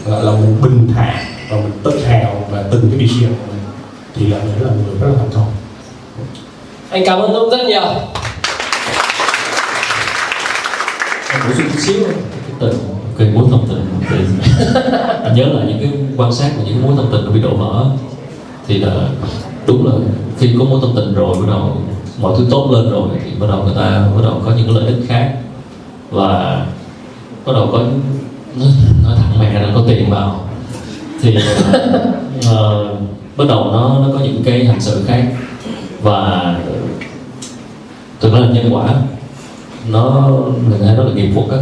gọi 0.06 0.24
là 0.24 0.32
mình 0.32 0.56
bình 0.62 0.88
thản 0.94 1.24
và 1.50 1.56
mình 1.56 1.72
tự 1.82 2.04
hào 2.04 2.44
và 2.50 2.64
từng 2.70 2.90
cái 2.90 3.08
decision 3.08 3.34
của 3.34 3.52
mình 3.52 3.62
thì 4.14 4.26
là 4.26 4.38
người 4.38 4.66
là 4.66 4.70
người 4.74 4.98
rất 5.00 5.08
là 5.08 5.14
thành 5.18 5.30
công. 5.34 5.52
Anh 6.90 7.02
cảm 7.06 7.20
ơn 7.20 7.32
Dũng 7.32 7.50
rất 7.50 7.66
nhiều. 7.66 7.82
Em 11.30 11.40
bổ 11.48 11.54
sung 11.54 11.66
chút 11.72 11.80
xíu 11.80 12.04
cái 12.04 12.54
tình 12.60 12.78
cái 13.18 13.30
mối 13.34 13.44
thông 13.50 13.68
tình 13.68 13.86
thì 14.10 14.16
anh 15.24 15.34
nhớ 15.34 15.44
là 15.44 15.64
những 15.64 15.78
cái 15.80 15.92
quan 16.16 16.32
sát 16.32 16.50
của 16.56 16.62
những 16.66 16.82
mối 16.82 16.92
thông 16.96 17.08
tình 17.12 17.24
nó 17.24 17.30
bị 17.30 17.40
đổ 17.40 17.56
vỡ 17.56 17.84
thì 18.66 18.78
là 18.78 19.08
đúng 19.68 19.86
là 19.86 19.92
khi 20.38 20.54
có 20.58 20.64
mối 20.64 20.78
thông 20.82 20.96
tình 20.96 21.14
rồi 21.14 21.34
bắt 21.40 21.46
đầu 21.46 21.76
mọi 22.20 22.34
thứ 22.38 22.46
tốt 22.50 22.70
lên 22.72 22.90
rồi 22.90 23.08
thì 23.24 23.30
bắt 23.40 23.46
đầu 23.50 23.64
người 23.64 23.74
ta 23.76 24.08
bắt 24.16 24.22
đầu 24.22 24.42
có 24.44 24.52
những 24.56 24.76
lợi 24.76 24.86
ích 24.86 25.04
khác. 25.08 25.34
Và 26.10 26.66
bắt 27.46 27.52
đầu 27.52 27.68
có 27.72 27.78
nói 29.04 29.16
thẳng 29.16 29.38
mẹ 29.40 29.62
là 29.62 29.72
có 29.74 29.82
tiền 29.88 30.10
vào. 30.10 30.40
Thì 31.22 31.36
uh, 32.38 32.46
bắt 33.36 33.44
đầu 33.48 33.64
nó 33.72 33.98
nó 33.98 34.08
có 34.12 34.18
những 34.24 34.42
cái 34.44 34.64
hành 34.64 34.80
xử 34.80 35.04
khác. 35.06 35.24
Và 36.02 36.54
thực 38.20 38.32
ra 38.32 38.38
là 38.38 38.48
nhân 38.48 38.74
quả 38.74 38.94
nó 39.90 40.30
người 40.68 40.78
ta 40.78 40.94
rất 40.94 41.04
là 41.04 41.12
nghiệp 41.14 41.32
phục 41.34 41.50
á. 41.50 41.58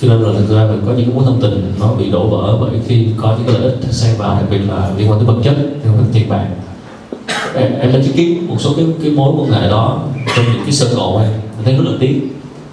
Cho 0.00 0.08
nên 0.08 0.22
là 0.22 0.32
thực 0.38 0.56
ra 0.56 0.66
mình 0.66 0.82
có 0.86 0.92
những 0.92 1.06
cái 1.06 1.14
mối 1.14 1.24
thông 1.24 1.40
tình 1.40 1.74
nó 1.80 1.94
bị 1.94 2.10
đổ 2.10 2.28
vỡ 2.28 2.56
bởi 2.60 2.70
khi 2.86 3.06
có 3.16 3.36
những 3.36 3.46
cái 3.46 3.54
lợi 3.54 3.72
ích 3.72 3.78
xen 3.90 4.16
vào 4.18 4.34
đặc 4.34 4.44
biệt 4.50 4.58
là 4.58 4.90
liên 4.96 5.10
quan 5.10 5.18
tới 5.18 5.26
vật 5.26 5.40
chất 5.44 5.54
liên 5.58 5.92
quan 5.92 5.96
tới 5.96 6.10
tiền 6.12 6.28
bạc 6.28 6.46
em, 7.54 7.72
em 7.80 7.92
đã 7.92 7.98
chứng 8.04 8.16
kiến 8.16 8.48
một 8.48 8.56
số 8.58 8.72
cái 8.76 8.86
cái 9.02 9.10
mối 9.10 9.32
quan 9.38 9.50
hệ 9.52 9.68
đó 9.68 9.98
trong 10.36 10.44
những 10.52 10.62
cái 10.64 10.72
sơ 10.72 10.86
cổ 10.96 11.18
này 11.18 11.28
em 11.32 11.64
thấy 11.64 11.74
rất 11.74 11.84
là 11.84 11.92
tiếc 12.00 12.20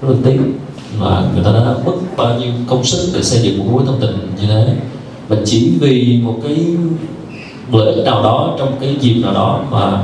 rất 0.01 0.09
là 0.09 0.15
tiếc 0.23 0.39
là 1.01 1.23
người 1.33 1.43
ta 1.43 1.51
đã 1.51 1.75
mất 1.85 1.93
bao 2.17 2.39
nhiêu 2.39 2.51
công 2.67 2.83
sức 2.83 3.11
để 3.15 3.23
xây 3.23 3.39
dựng 3.41 3.59
một 3.59 3.65
mối 3.71 3.83
thông 3.85 3.99
tình 4.01 4.35
như 4.41 4.47
thế. 4.47 4.75
Và 5.27 5.37
chỉ 5.45 5.71
vì 5.79 6.21
một 6.23 6.35
cái 6.43 6.57
lợi 7.71 7.93
ích 7.93 8.05
nào 8.05 8.23
đó 8.23 8.55
trong 8.59 8.75
cái 8.81 8.95
dịp 8.99 9.21
nào 9.21 9.33
đó 9.33 9.61
mà 9.71 10.03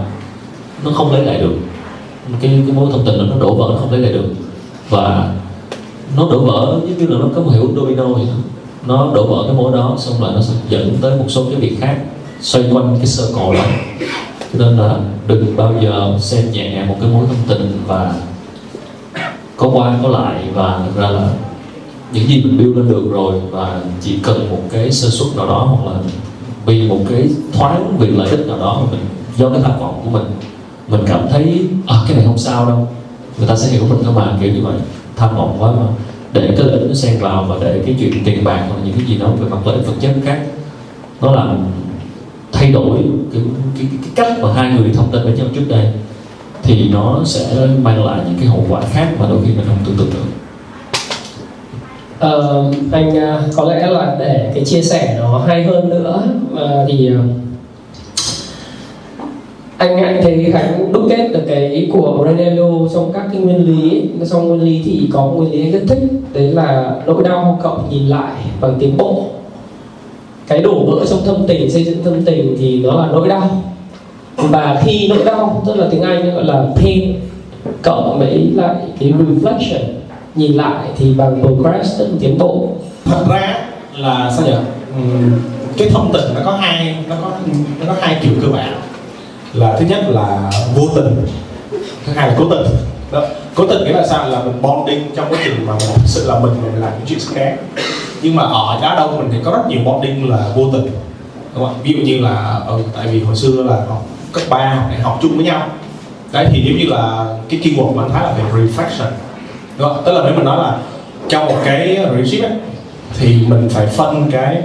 nó 0.84 0.92
không 0.92 1.12
lấy 1.12 1.26
lại 1.26 1.38
được. 1.38 1.56
Cái 2.42 2.52
cái 2.66 2.76
mối 2.76 2.88
thông 2.92 3.06
tình 3.06 3.18
đó 3.18 3.24
nó 3.30 3.36
đổ 3.40 3.56
vỡ 3.56 3.66
nó 3.74 3.80
không 3.80 3.92
lấy 3.92 4.00
lại 4.00 4.14
được. 4.14 4.34
Và 4.90 5.34
nó 6.18 6.28
đổ 6.32 6.40
vỡ 6.40 6.80
giống 6.82 6.98
như 6.98 7.08
là 7.08 7.20
nó 7.20 7.26
có 7.36 7.42
một 7.42 7.52
hiệu 7.52 7.72
domino 7.76 8.04
vậy 8.04 8.26
đó. 8.26 8.34
Nó 8.88 9.12
đổ 9.16 9.28
vỡ 9.28 9.44
cái 9.48 9.56
mối 9.56 9.72
đó 9.74 9.96
xong 10.00 10.22
rồi 10.22 10.32
nó 10.36 10.42
sẽ 10.42 10.54
dẫn 10.70 10.98
tới 11.02 11.18
một 11.18 11.26
số 11.28 11.46
cái 11.46 11.56
việc 11.56 11.78
khác 11.82 11.98
xoay 12.42 12.66
quanh 12.72 12.96
cái 12.98 13.08
sơ 13.08 13.24
cổ 13.36 13.54
đó 13.54 13.64
nên 14.60 14.78
là 14.78 14.98
đừng 15.28 15.58
bao 15.58 15.74
giờ 15.82 16.18
xem 16.20 16.52
nhẹ 16.52 16.86
một 16.86 16.96
cái 17.02 17.10
mối 17.10 17.26
thông 17.28 17.48
tình 17.48 17.82
và 17.88 18.14
có 19.58 19.70
qua 19.74 20.00
có 20.04 20.10
lại 20.10 20.44
và 20.54 20.88
ra 20.96 21.10
là 21.10 21.30
những 22.12 22.28
gì 22.28 22.44
mình 22.44 22.58
build 22.58 22.78
lên 22.78 22.90
được 22.90 23.12
rồi 23.12 23.42
và 23.52 23.82
chỉ 24.02 24.20
cần 24.24 24.50
một 24.50 24.62
cái 24.72 24.92
sơ 24.92 25.10
suất 25.10 25.38
nào 25.38 25.48
đó 25.48 25.78
hoặc 25.78 25.92
là 25.92 26.00
vì 26.66 26.90
một 26.90 27.00
cái 27.10 27.30
thoáng 27.54 27.98
vì 28.00 28.08
lợi 28.08 28.30
ích 28.30 28.48
nào 28.48 28.60
đó 28.60 28.82
mà 28.82 28.92
mình 28.92 29.06
do 29.38 29.50
cái 29.50 29.60
tham 29.64 29.80
vọng 29.80 30.02
của 30.04 30.10
mình 30.10 30.26
mình 30.88 31.02
cảm 31.08 31.28
thấy 31.30 31.68
à, 31.88 31.96
cái 32.08 32.18
này 32.18 32.26
không 32.26 32.38
sao 32.38 32.66
đâu. 32.66 32.88
Người 33.38 33.48
ta 33.48 33.56
sẽ 33.56 33.68
hiểu 33.68 33.84
mình 33.90 34.00
thôi 34.04 34.14
mà 34.16 34.38
kiểu 34.42 34.54
như 34.54 34.62
vậy. 34.64 34.76
Tham 35.16 35.36
vọng 35.36 35.58
quá 35.60 35.72
mà. 35.72 35.86
Để 36.34 36.48
cái 36.58 36.68
lợi 36.68 36.80
ích 36.80 36.88
nó 36.88 36.94
xen 36.94 37.20
vào 37.20 37.44
và 37.44 37.56
để 37.62 37.82
cái 37.86 37.96
chuyện 38.00 38.24
tiền 38.26 38.44
bạc 38.44 38.66
hoặc 38.70 38.76
những 38.86 38.94
cái 38.94 39.06
gì 39.06 39.18
đó 39.18 39.28
về 39.40 39.50
mặt 39.50 39.58
lợi 39.66 39.76
ích 39.76 39.88
vật 39.88 39.94
chất 40.00 40.16
khác 40.26 40.40
nó 41.22 41.32
làm 41.32 41.58
thay 42.66 42.74
đổi 42.74 42.98
cái, 43.34 43.42
cái, 43.78 43.88
cái 43.92 44.12
cách 44.16 44.40
mà 44.42 44.54
hai 44.54 44.72
người 44.72 44.92
thông 44.94 45.12
tin 45.12 45.24
với 45.24 45.34
nhau 45.34 45.46
trước 45.56 45.66
đây 45.70 45.86
thì 46.64 46.90
nó 46.90 47.22
sẽ 47.26 47.68
mang 47.82 48.06
lại 48.06 48.20
những 48.26 48.36
cái 48.40 48.48
hậu 48.48 48.66
quả 48.70 48.82
khác 48.82 49.08
mà 49.20 49.26
đôi 49.30 49.40
khi 49.46 49.52
mình 49.54 49.66
không 49.68 49.78
tưởng 49.86 49.96
tượng 49.98 50.08
được. 50.14 50.26
Uh, 52.16 52.76
anh 52.92 53.10
uh, 53.10 53.56
có 53.56 53.64
lẽ 53.64 53.88
là 53.88 54.16
để 54.20 54.52
cái 54.56 54.66
chia 54.66 54.82
sẻ 54.82 55.16
nó 55.20 55.44
hay 55.48 55.64
hơn 55.64 55.90
nữa 55.90 56.24
uh, 56.54 56.60
thì 56.88 57.10
uh, 57.14 57.20
anh 59.78 59.98
anh 59.98 60.20
thấy 60.24 60.52
khánh 60.54 60.94
đúc 60.94 61.04
kết 61.10 61.28
được 61.34 61.44
cái 61.48 61.70
ý 61.70 61.90
của 61.94 62.18
Brunello 62.24 62.88
trong 62.94 63.14
các 63.14 63.26
cái 63.32 63.42
nguyên 63.42 63.66
lý. 63.66 64.10
Trong 64.32 64.48
nguyên 64.48 64.62
lý 64.62 64.82
thì 64.86 65.10
có 65.14 65.22
một 65.22 65.34
nguyên 65.38 65.52
lý 65.52 65.62
anh 65.62 65.72
rất 65.72 65.82
thích 65.88 66.12
đấy 66.34 66.52
là 66.52 66.96
nỗi 67.06 67.24
đau 67.24 67.60
cộng 67.64 67.90
nhìn 67.90 68.08
lại 68.08 68.34
bằng 68.62 68.76
tiến 68.80 68.98
bộ 68.98 69.26
cái 70.48 70.62
đổ 70.62 70.86
vỡ 70.86 71.06
trong 71.10 71.26
thâm 71.26 71.36
tình 71.48 71.72
xây 71.72 71.84
dựng 71.84 72.04
thâm 72.04 72.26
tình 72.26 72.56
thì 72.60 72.80
nó 72.80 73.02
là 73.02 73.08
nỗi 73.12 73.28
đau. 73.28 73.64
Và 74.38 74.82
khi 74.86 75.08
nỗi 75.08 75.26
đau 75.26 75.64
tức 75.68 75.76
là 75.76 75.88
tiếng 75.92 76.02
anh 76.02 76.36
gọi 76.36 76.44
là 76.44 76.66
pain 76.76 77.20
cộng 77.82 78.20
với 78.20 78.52
lại 78.56 78.76
cái 79.00 79.12
reflection 79.12 79.84
nhìn 80.36 80.54
lại 80.54 80.88
thì 80.98 81.14
bằng 81.14 81.42
progress 81.42 82.00
tức 82.00 82.06
là 82.06 82.14
tiến 82.20 82.38
bộ. 82.38 82.68
Thật 83.06 83.26
ra 83.30 83.58
là 83.98 84.32
sao 84.38 84.46
nhỉ? 84.46 84.54
Ừm, 84.96 85.32
cái 85.78 85.90
thông 85.90 86.12
tình 86.14 86.34
nó 86.36 86.42
có 86.46 86.52
hai 86.52 86.96
nó 87.10 87.16
có 87.22 87.32
nó 87.80 87.94
có 87.94 87.96
hai 88.02 88.18
kiểu 88.22 88.32
cơ 88.42 88.48
bản. 88.48 88.82
Là 89.54 89.76
thứ 89.80 89.86
nhất 89.86 90.04
là 90.10 90.52
vô 90.76 90.88
tình 90.96 91.26
thứ 92.06 92.14
hai 92.16 92.28
là 92.28 92.36
cố 92.40 92.46
tình. 92.50 92.66
Đó. 93.12 93.24
cố 93.56 93.66
tình 93.68 93.84
nghĩa 93.84 93.94
là 93.94 94.08
sao? 94.08 94.30
Là 94.30 94.44
mình 94.44 94.62
bonding 94.62 95.04
trong 95.16 95.26
quá 95.30 95.40
trình 95.44 95.66
mà 95.66 95.74
mình 95.74 95.90
thực 95.96 96.06
sự 96.06 96.28
là 96.28 96.40
mình 96.40 96.52
mình 96.64 96.82
làm 96.82 96.92
những 96.98 97.08
chuyện 97.08 97.20
khác 97.34 97.58
nhưng 98.26 98.36
mà 98.36 98.44
ở 98.44 98.80
đá 98.82 98.96
đông 98.96 99.18
mình 99.18 99.30
thì 99.32 99.38
có 99.44 99.52
rất 99.52 99.68
nhiều 99.68 99.80
bonding 99.86 100.30
là 100.30 100.38
vô 100.56 100.70
tình 100.74 100.86
đúng 101.56 101.66
không 101.66 101.76
ví 101.84 101.94
dụ 101.94 102.00
như 102.00 102.18
là 102.18 102.60
ừ, 102.68 102.80
tại 102.96 103.08
vì 103.08 103.24
hồi 103.24 103.36
xưa 103.36 103.64
là 103.64 103.76
học 103.90 104.06
cấp 104.34 104.44
3 104.50 104.74
học 104.74 104.86
đại 104.90 105.00
học 105.00 105.20
chung 105.22 105.36
với 105.36 105.46
nhau. 105.46 105.68
Đấy 106.32 106.48
thì 106.52 106.64
nếu 106.66 106.78
như 106.78 106.86
là 106.86 107.26
cái 107.50 107.60
keyword 107.60 107.94
của 107.94 108.00
anh 108.00 108.12
Thái 108.12 108.24
là 108.24 108.32
về 108.32 108.44
reflection 108.44 109.12
đúng 109.78 109.90
không? 109.90 110.04
tức 110.06 110.12
là 110.12 110.22
nếu 110.24 110.34
mình 110.36 110.46
nói 110.46 110.58
là 110.58 110.78
trong 111.30 111.46
một 111.46 111.58
cái 111.66 111.88
relationship 111.88 112.44
ấy, 112.44 112.52
thì 113.20 113.38
mình 113.48 113.70
phải 113.70 113.88
phân 113.88 114.32
cái 114.32 114.62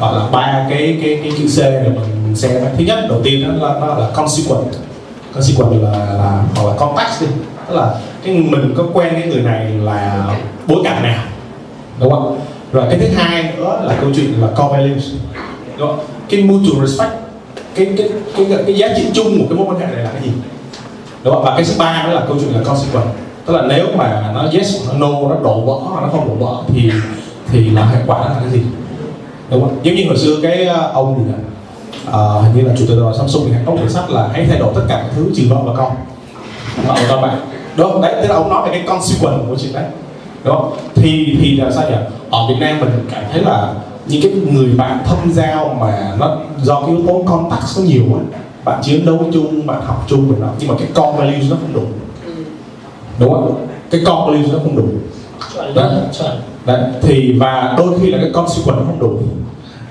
gọi 0.00 0.18
là 0.18 0.26
ba 0.32 0.66
cái 0.70 0.98
cái 1.02 1.20
cái 1.22 1.32
chữ 1.38 1.44
C 1.44 1.58
để 1.58 1.88
mình 1.88 2.36
xem 2.36 2.64
thứ 2.78 2.84
nhất 2.84 2.98
đầu 3.08 3.20
tiên 3.24 3.58
đó 3.58 3.68
là 3.68 3.80
nó 3.80 3.94
là 3.94 4.08
consequent. 4.14 4.74
Consequent 5.34 5.82
là 5.82 5.90
là 5.90 6.42
hoặc 6.56 6.68
là 6.68 6.76
context 6.76 7.20
đi. 7.20 7.26
Tức 7.68 7.74
là 7.74 7.94
cái 8.24 8.34
mình 8.34 8.74
có 8.76 8.84
quen 8.92 9.08
cái 9.12 9.26
người 9.26 9.42
này 9.42 9.66
là 9.68 10.24
bối 10.66 10.80
cảnh 10.84 11.02
nào 11.02 11.24
đúng 12.00 12.10
không 12.10 12.38
rồi 12.72 12.86
cái 12.90 12.98
thứ 12.98 13.08
hai 13.08 13.52
nữa 13.56 13.82
là 13.84 13.96
câu 14.00 14.10
chuyện 14.16 14.40
là 14.40 14.46
core 14.46 14.78
values. 14.78 15.04
Đó. 15.78 15.98
cái 16.28 16.42
mutual 16.42 16.86
respect 16.86 17.12
cái 17.74 17.94
cái 17.96 18.08
cái 18.36 18.46
cái, 18.48 18.58
cái 18.66 18.74
giá 18.74 18.88
trị 18.96 19.06
chung 19.14 19.38
của 19.38 19.44
cái 19.48 19.58
mối 19.58 19.66
quan 19.68 19.80
hệ 19.80 19.86
này 19.86 20.04
là 20.04 20.10
cái 20.12 20.22
gì? 20.22 20.32
Đúng 21.24 21.34
không 21.34 21.44
và 21.44 21.54
cái 21.54 21.64
thứ 21.64 21.72
ba 21.78 22.02
đó 22.06 22.12
là 22.12 22.24
câu 22.28 22.36
chuyện 22.40 22.54
là 22.54 22.60
consequence. 22.64 23.10
Tức 23.46 23.54
là 23.54 23.62
nếu 23.68 23.86
mà 23.96 24.30
nó 24.34 24.48
yes 24.52 24.88
nó 24.88 24.92
no 24.98 25.28
nó 25.28 25.36
đổ 25.42 25.60
vỡ 25.60 26.00
nó 26.02 26.08
không 26.12 26.28
đổ 26.28 26.46
vỡ 26.46 26.62
thì 26.68 26.90
thì 27.50 27.70
là 27.70 27.84
hệ 27.84 27.98
quả 28.06 28.18
là 28.18 28.36
cái 28.40 28.50
gì? 28.50 28.62
Đúng 29.50 29.60
không? 29.60 29.78
Giống 29.82 29.94
như 29.94 30.04
hồi 30.06 30.18
xưa 30.18 30.36
cái 30.42 30.66
ờ, 30.66 30.90
ông 30.94 31.18
gì 31.18 31.32
này 31.32 31.40
uh, 32.06 32.12
ờ, 32.12 32.40
hình 32.40 32.56
như 32.56 32.68
là 32.68 32.74
chủ 32.78 32.84
tịch 32.88 32.96
đoàn 33.00 33.14
Samsung 33.18 33.44
thì 33.48 33.54
có 33.66 33.72
một 33.72 33.88
sách 33.88 34.10
là 34.10 34.28
hãy 34.32 34.46
thay 34.48 34.58
đổi 34.58 34.72
tất 34.74 34.82
cả 34.88 34.96
các 34.96 35.10
thứ 35.16 35.30
trừ 35.36 35.42
vợ 35.50 35.56
và 35.64 35.72
con. 35.76 35.92
Vợ 36.86 36.94
và 36.94 37.06
con 37.08 37.22
bạn 37.22 37.38
đúng 37.76 37.92
không? 37.92 38.02
Đấy 38.02 38.14
tức 38.22 38.28
là 38.28 38.34
ông 38.34 38.48
nói 38.48 38.68
về 38.68 38.70
cái 38.78 38.82
consequence 38.86 39.44
của 39.48 39.56
chuyện 39.62 39.72
đấy 39.72 39.84
không 40.44 40.76
thì 40.94 41.36
thì 41.40 41.56
là 41.56 41.70
sao 41.70 41.90
nhỉ? 41.90 41.96
Ở 42.30 42.46
Việt 42.48 42.56
Nam 42.60 42.80
mình 42.80 42.90
cảm 43.10 43.24
thấy 43.32 43.42
là 43.42 43.74
những 44.06 44.22
cái 44.22 44.32
người 44.52 44.74
bạn 44.76 44.98
thâm 45.04 45.32
giao 45.32 45.76
mà 45.80 46.12
nó 46.18 46.36
do 46.62 46.80
cái 46.80 46.90
yếu 46.90 47.06
tố 47.06 47.22
contact 47.26 47.62
nó 47.76 47.82
nhiều 47.82 48.02
quá 48.12 48.20
bạn 48.64 48.80
chiến 48.82 49.06
đấu 49.06 49.18
chung 49.32 49.66
bạn 49.66 49.82
học 49.84 50.04
chung 50.08 50.28
mình 50.28 50.40
đó 50.40 50.48
nhưng 50.58 50.68
mà 50.68 50.74
cái 50.78 50.88
core 50.94 51.18
values 51.18 51.50
nó 51.50 51.56
không 51.56 51.74
đủ. 51.74 51.82
Đúng 53.18 53.32
không? 53.32 53.66
Cái 53.90 54.00
core 54.00 54.22
values 54.26 54.52
nó 54.52 54.58
không 54.58 54.76
đủ. 54.76 54.88
Đấy. 55.74 55.92
đấy 56.66 56.90
thì 57.02 57.32
và 57.40 57.74
đôi 57.78 57.98
khi 58.00 58.10
là 58.10 58.18
cái 58.18 58.30
consequence 58.34 58.80
nó 58.80 58.86
không 58.86 59.00
đủ. 59.00 59.18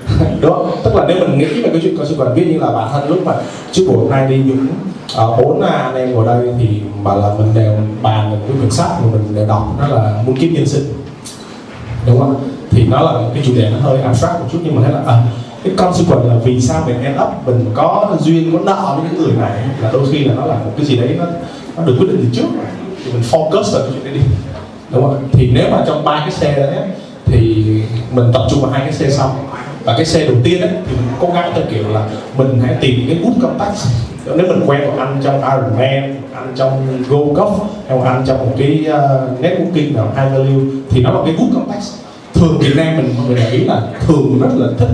Không? 0.41 0.71
tức 0.83 0.95
là 0.95 1.05
nếu 1.07 1.19
mình 1.19 1.37
nghĩ 1.37 1.45
về 1.45 1.69
cái 1.69 1.79
chuyện 1.83 1.97
consequence 1.97 2.33
ví 2.35 2.45
dụ 2.45 2.51
như 2.51 2.59
là 2.59 2.71
bản 2.71 2.89
thân 2.91 3.09
lúc 3.09 3.25
mà 3.25 3.33
trước 3.71 3.83
buổi 3.87 3.97
hôm 3.97 4.09
nay 4.09 4.27
đi 4.27 4.43
dũng 4.47 4.67
bốn 5.17 5.37
bốn 5.37 5.61
anh 5.61 5.95
em 5.95 6.11
ngồi 6.11 6.25
đây 6.25 6.53
thì 6.59 6.81
bảo 7.03 7.17
là 7.17 7.33
mình 7.37 7.53
đều 7.53 7.77
bàn 8.01 8.31
về 8.31 8.37
cái 8.47 8.57
quyển 8.57 8.71
sách 8.71 8.91
mà 9.01 9.07
mình 9.11 9.35
đều 9.35 9.47
đọc 9.47 9.75
đó 9.79 9.87
là 9.87 10.23
muôn 10.25 10.37
kiếp 10.37 10.51
nhân 10.51 10.65
sinh. 10.65 10.93
Đúng 12.07 12.19
không? 12.19 12.35
Thì 12.71 12.87
nó 12.87 13.01
là 13.01 13.29
cái 13.33 13.43
chủ 13.45 13.55
đề 13.55 13.69
nó 13.69 13.77
hơi 13.79 14.01
abstract 14.01 14.39
một 14.39 14.45
chút 14.51 14.59
nhưng 14.63 14.75
mà 14.75 14.81
thấy 14.83 14.93
là 14.93 15.01
à, 15.07 15.23
cái 15.63 15.73
consequence 15.77 16.29
là 16.29 16.35
vì 16.43 16.61
sao 16.61 16.83
mình 16.87 17.03
end 17.03 17.15
up 17.21 17.47
mình 17.47 17.65
có 17.73 18.17
duyên 18.19 18.51
có 18.53 18.59
nợ 18.65 18.95
với 18.95 19.09
những 19.11 19.23
người 19.23 19.33
này 19.37 19.63
là 19.81 19.91
đôi 19.91 20.03
khi 20.11 20.23
là 20.23 20.33
nó 20.33 20.45
là 20.45 20.55
một 20.55 20.71
cái 20.77 20.85
gì 20.85 20.95
đấy 20.95 21.15
nó 21.19 21.25
nó 21.77 21.83
được 21.83 21.95
quyết 21.99 22.07
định 22.07 22.19
từ 22.23 22.29
trước 22.33 22.47
thì 23.05 23.11
mình 23.13 23.21
focus 23.31 23.73
vào 23.73 23.81
cái 23.81 23.91
chuyện 23.93 24.03
đấy 24.03 24.13
đi. 24.13 24.21
Đúng 24.89 25.03
không? 25.03 25.29
Thì 25.31 25.51
nếu 25.53 25.71
mà 25.71 25.83
trong 25.87 26.03
ba 26.03 26.19
cái 26.19 26.31
xe 26.31 26.55
đấy 26.55 26.75
thì 27.25 27.65
mình 28.11 28.31
tập 28.33 28.41
trung 28.49 28.61
vào 28.61 28.71
hai 28.71 28.81
cái 28.81 28.93
xe 28.93 29.09
xong 29.09 29.31
và 29.83 29.93
cái 29.97 30.05
xe 30.05 30.25
đầu 30.25 30.35
tiên 30.43 30.61
ấy, 30.61 30.69
thì 30.85 30.95
mình 30.95 31.15
cố 31.19 31.27
gắng 31.33 31.51
theo 31.55 31.63
kiểu 31.71 31.89
là 31.89 32.05
mình 32.37 32.61
hãy 32.65 32.75
tìm 32.81 32.99
những 32.99 33.07
cái 33.07 33.17
good 33.23 33.41
contact 33.41 33.77
nếu 34.25 34.47
mình 34.47 34.63
quen 34.67 34.81
một 34.85 34.93
anh 34.97 35.21
trong 35.23 35.41
Ironman 35.41 36.21
anh 36.33 36.53
trong 36.55 37.03
Go 37.09 37.17
Golf 37.17 37.53
hay 37.87 37.97
một 37.97 38.03
anh 38.05 38.23
trong 38.27 38.37
một 38.37 38.51
cái 38.57 38.85
uh, 38.87 39.41
networking 39.41 39.95
nào 39.95 40.13
high 40.15 40.31
value 40.31 40.63
thì 40.89 41.01
nó 41.01 41.11
là 41.11 41.19
cái 41.25 41.35
good 41.37 41.53
contact 41.53 41.83
thường 42.33 42.57
Việt 42.59 42.73
Nam 42.75 42.97
mình 42.97 43.13
mọi 43.17 43.25
người 43.27 43.35
để 43.35 43.49
ý 43.49 43.65
là 43.65 43.81
thường 44.07 44.39
rất 44.41 44.49
là 44.55 44.67
thích. 44.77 44.89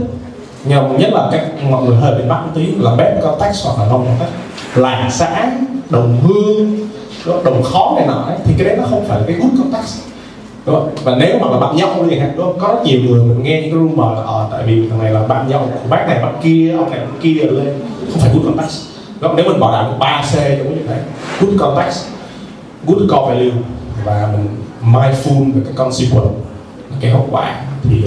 Nhưng 0.65 0.97
nhất 0.97 1.09
là 1.13 1.29
các 1.31 1.41
mọi 1.69 1.83
người 1.83 1.95
hơi 1.95 2.15
bị 2.17 2.23
mắc 2.23 2.41
một 2.45 2.51
tí 2.55 2.65
là 2.79 2.95
bếp 2.95 3.23
contact 3.23 3.55
hoặc 3.63 3.83
là 3.83 3.91
long 3.91 4.05
contact 4.05 4.31
làng 4.75 5.11
xã 5.11 5.51
đồng 5.89 6.17
hương 6.21 6.87
đồng 7.25 7.63
khó 7.63 7.93
này 7.97 8.07
nọ 8.07 8.29
thì 8.45 8.53
cái 8.57 8.67
đấy 8.67 8.77
nó 8.77 8.83
không 8.89 9.05
phải 9.07 9.19
là 9.19 9.25
cái 9.27 9.35
good 9.35 9.51
contact 9.57 9.87
đúng 10.67 10.75
không? 10.75 10.89
và 11.03 11.15
nếu 11.15 11.39
mà 11.39 11.49
là 11.49 11.59
bạn 11.59 11.75
nhậu 11.75 11.89
đi 12.09 12.19
đúng 12.35 12.45
không? 12.45 12.59
có 12.59 12.67
rất 12.67 12.83
nhiều 12.83 12.99
người 13.01 13.23
mình 13.23 13.43
nghe 13.43 13.61
những 13.61 13.71
cái 13.71 13.79
rumor 13.79 14.17
là 14.17 14.23
ờ, 14.25 14.47
tại 14.51 14.63
vì 14.65 14.89
thằng 14.89 14.99
này 14.99 15.11
là 15.11 15.27
bạn 15.27 15.47
nhậu 15.49 15.61
của 15.61 15.89
bác 15.89 16.07
này 16.07 16.19
bác 16.21 16.31
kia 16.43 16.75
ông 16.77 16.89
này 16.89 16.99
ông 16.99 17.19
kia 17.21 17.33
lên 17.33 17.73
không 18.11 18.19
phải 18.19 18.29
good 18.33 18.45
contact 18.45 18.71
đúng 19.21 19.29
không? 19.29 19.35
nếu 19.35 19.45
mình 19.45 19.59
bảo 19.59 19.71
đảm 19.71 19.85
được 19.85 19.97
ba 19.99 20.23
c 20.31 20.33
trong 20.35 20.43
cái 20.43 20.77
thế 20.77 20.83
đấy 20.87 20.99
good 21.39 21.59
context 21.59 22.05
good 22.87 22.99
core 23.09 23.33
value 23.33 23.51
và 24.05 24.29
mình 24.31 24.47
mindful 24.93 25.53
về 25.53 25.61
cái 25.65 25.73
consequence 25.75 26.35
cái 26.99 27.11
hậu 27.11 27.27
quả 27.31 27.61
thì 27.83 28.03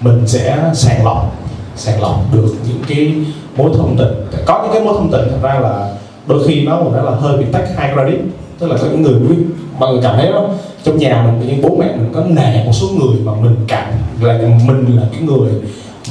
mình 0.00 0.22
sẽ 0.26 0.58
sàng 0.74 1.04
lọc 1.04 1.32
sàng 1.76 2.02
lọc 2.02 2.20
được 2.32 2.54
những 2.68 2.82
cái 2.88 3.14
mối 3.56 3.70
thông 3.74 3.96
tin 3.98 4.08
có 4.46 4.62
những 4.62 4.72
cái 4.72 4.82
mối 4.82 4.94
thông 4.98 5.10
tin 5.10 5.20
thật 5.30 5.38
ra 5.42 5.54
là 5.60 5.94
đôi 6.26 6.48
khi 6.48 6.66
nó 6.66 6.78
cũng 6.78 6.92
nói 6.92 7.04
là 7.04 7.10
hơi 7.10 7.36
bị 7.36 7.44
tách 7.52 7.68
hai 7.76 7.92
credit 7.94 8.20
tức 8.58 8.66
là 8.70 8.76
có 8.80 8.86
những 8.86 9.02
người 9.02 9.14
quý 9.14 9.36
mọi 9.78 9.92
người 9.92 10.02
cảm 10.02 10.16
thấy 10.16 10.32
đó 10.32 10.48
trong 10.84 10.98
nhà 10.98 11.22
mình 11.26 11.48
như 11.48 11.62
bố 11.62 11.76
mẹ 11.80 11.86
mình 11.86 12.10
có 12.14 12.24
nể 12.28 12.64
một 12.64 12.72
số 12.72 12.86
người 12.88 13.20
mà 13.24 13.32
mình 13.40 13.56
cảm 13.68 13.84
là 14.20 14.38
mình 14.66 14.96
là 14.96 15.02
cái 15.12 15.20
người 15.20 15.50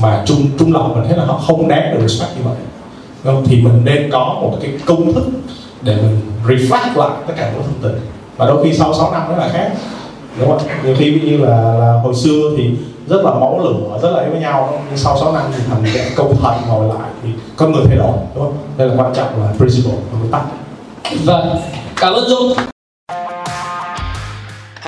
mà 0.01 0.23
trung 0.25 0.47
trung 0.59 0.73
lòng 0.73 0.95
mình 0.95 1.07
thấy 1.07 1.17
là 1.17 1.25
họ 1.25 1.37
không 1.47 1.67
đáng 1.67 1.93
được 1.93 2.07
respect 2.07 2.37
như 2.37 2.43
vậy. 2.43 2.55
Đúng 3.23 3.35
không? 3.35 3.43
thì 3.47 3.61
mình 3.61 3.81
nên 3.85 4.11
có 4.11 4.37
một 4.41 4.57
cái 4.61 4.71
công 4.85 5.13
thức 5.13 5.29
để 5.81 5.95
mình 5.95 6.19
reflect 6.47 6.97
lại 6.97 7.09
tất 7.27 7.33
cả 7.37 7.51
những 7.53 7.63
thông 7.63 7.91
tin. 7.91 8.01
Và 8.37 8.45
đôi 8.45 8.63
khi 8.63 8.73
sau 8.73 8.93
6 8.93 9.11
năm 9.11 9.21
nó 9.29 9.37
là 9.37 9.49
khác. 9.53 9.71
Đúng 10.39 10.49
không 10.49 10.67
nhiều 10.85 10.95
khi 10.97 11.11
ví 11.11 11.29
như 11.29 11.37
là, 11.37 11.73
là 11.73 12.01
hồi 12.03 12.15
xưa 12.15 12.51
thì 12.57 12.69
rất 13.07 13.25
là 13.25 13.31
máu 13.31 13.61
lửa 13.63 13.99
rất 14.01 14.11
là 14.11 14.19
ấy 14.19 14.29
với 14.29 14.39
nhau 14.39 14.79
nhưng 14.89 14.97
sau 14.97 15.17
6 15.19 15.33
năm 15.33 15.43
thì 15.57 15.63
thành 15.69 15.83
cái 15.93 16.05
câu 16.15 16.33
thần 16.41 16.53
ngồi 16.67 16.87
lại 16.87 17.09
thì 17.23 17.29
con 17.55 17.71
người 17.71 17.83
thay 17.87 17.97
đổi 17.97 18.13
đúng 18.35 18.43
không? 18.43 18.57
Đây 18.77 18.87
là 18.87 18.95
quan 18.97 19.13
trọng 19.15 19.43
là 19.43 19.53
principle 19.57 19.93
là 19.93 20.19
nguyên 20.19 20.31
tắc 20.31 20.41
Vâng, 21.25 21.55
cảm 21.95 22.13
ơn 22.13 22.29
Dung. 22.29 22.53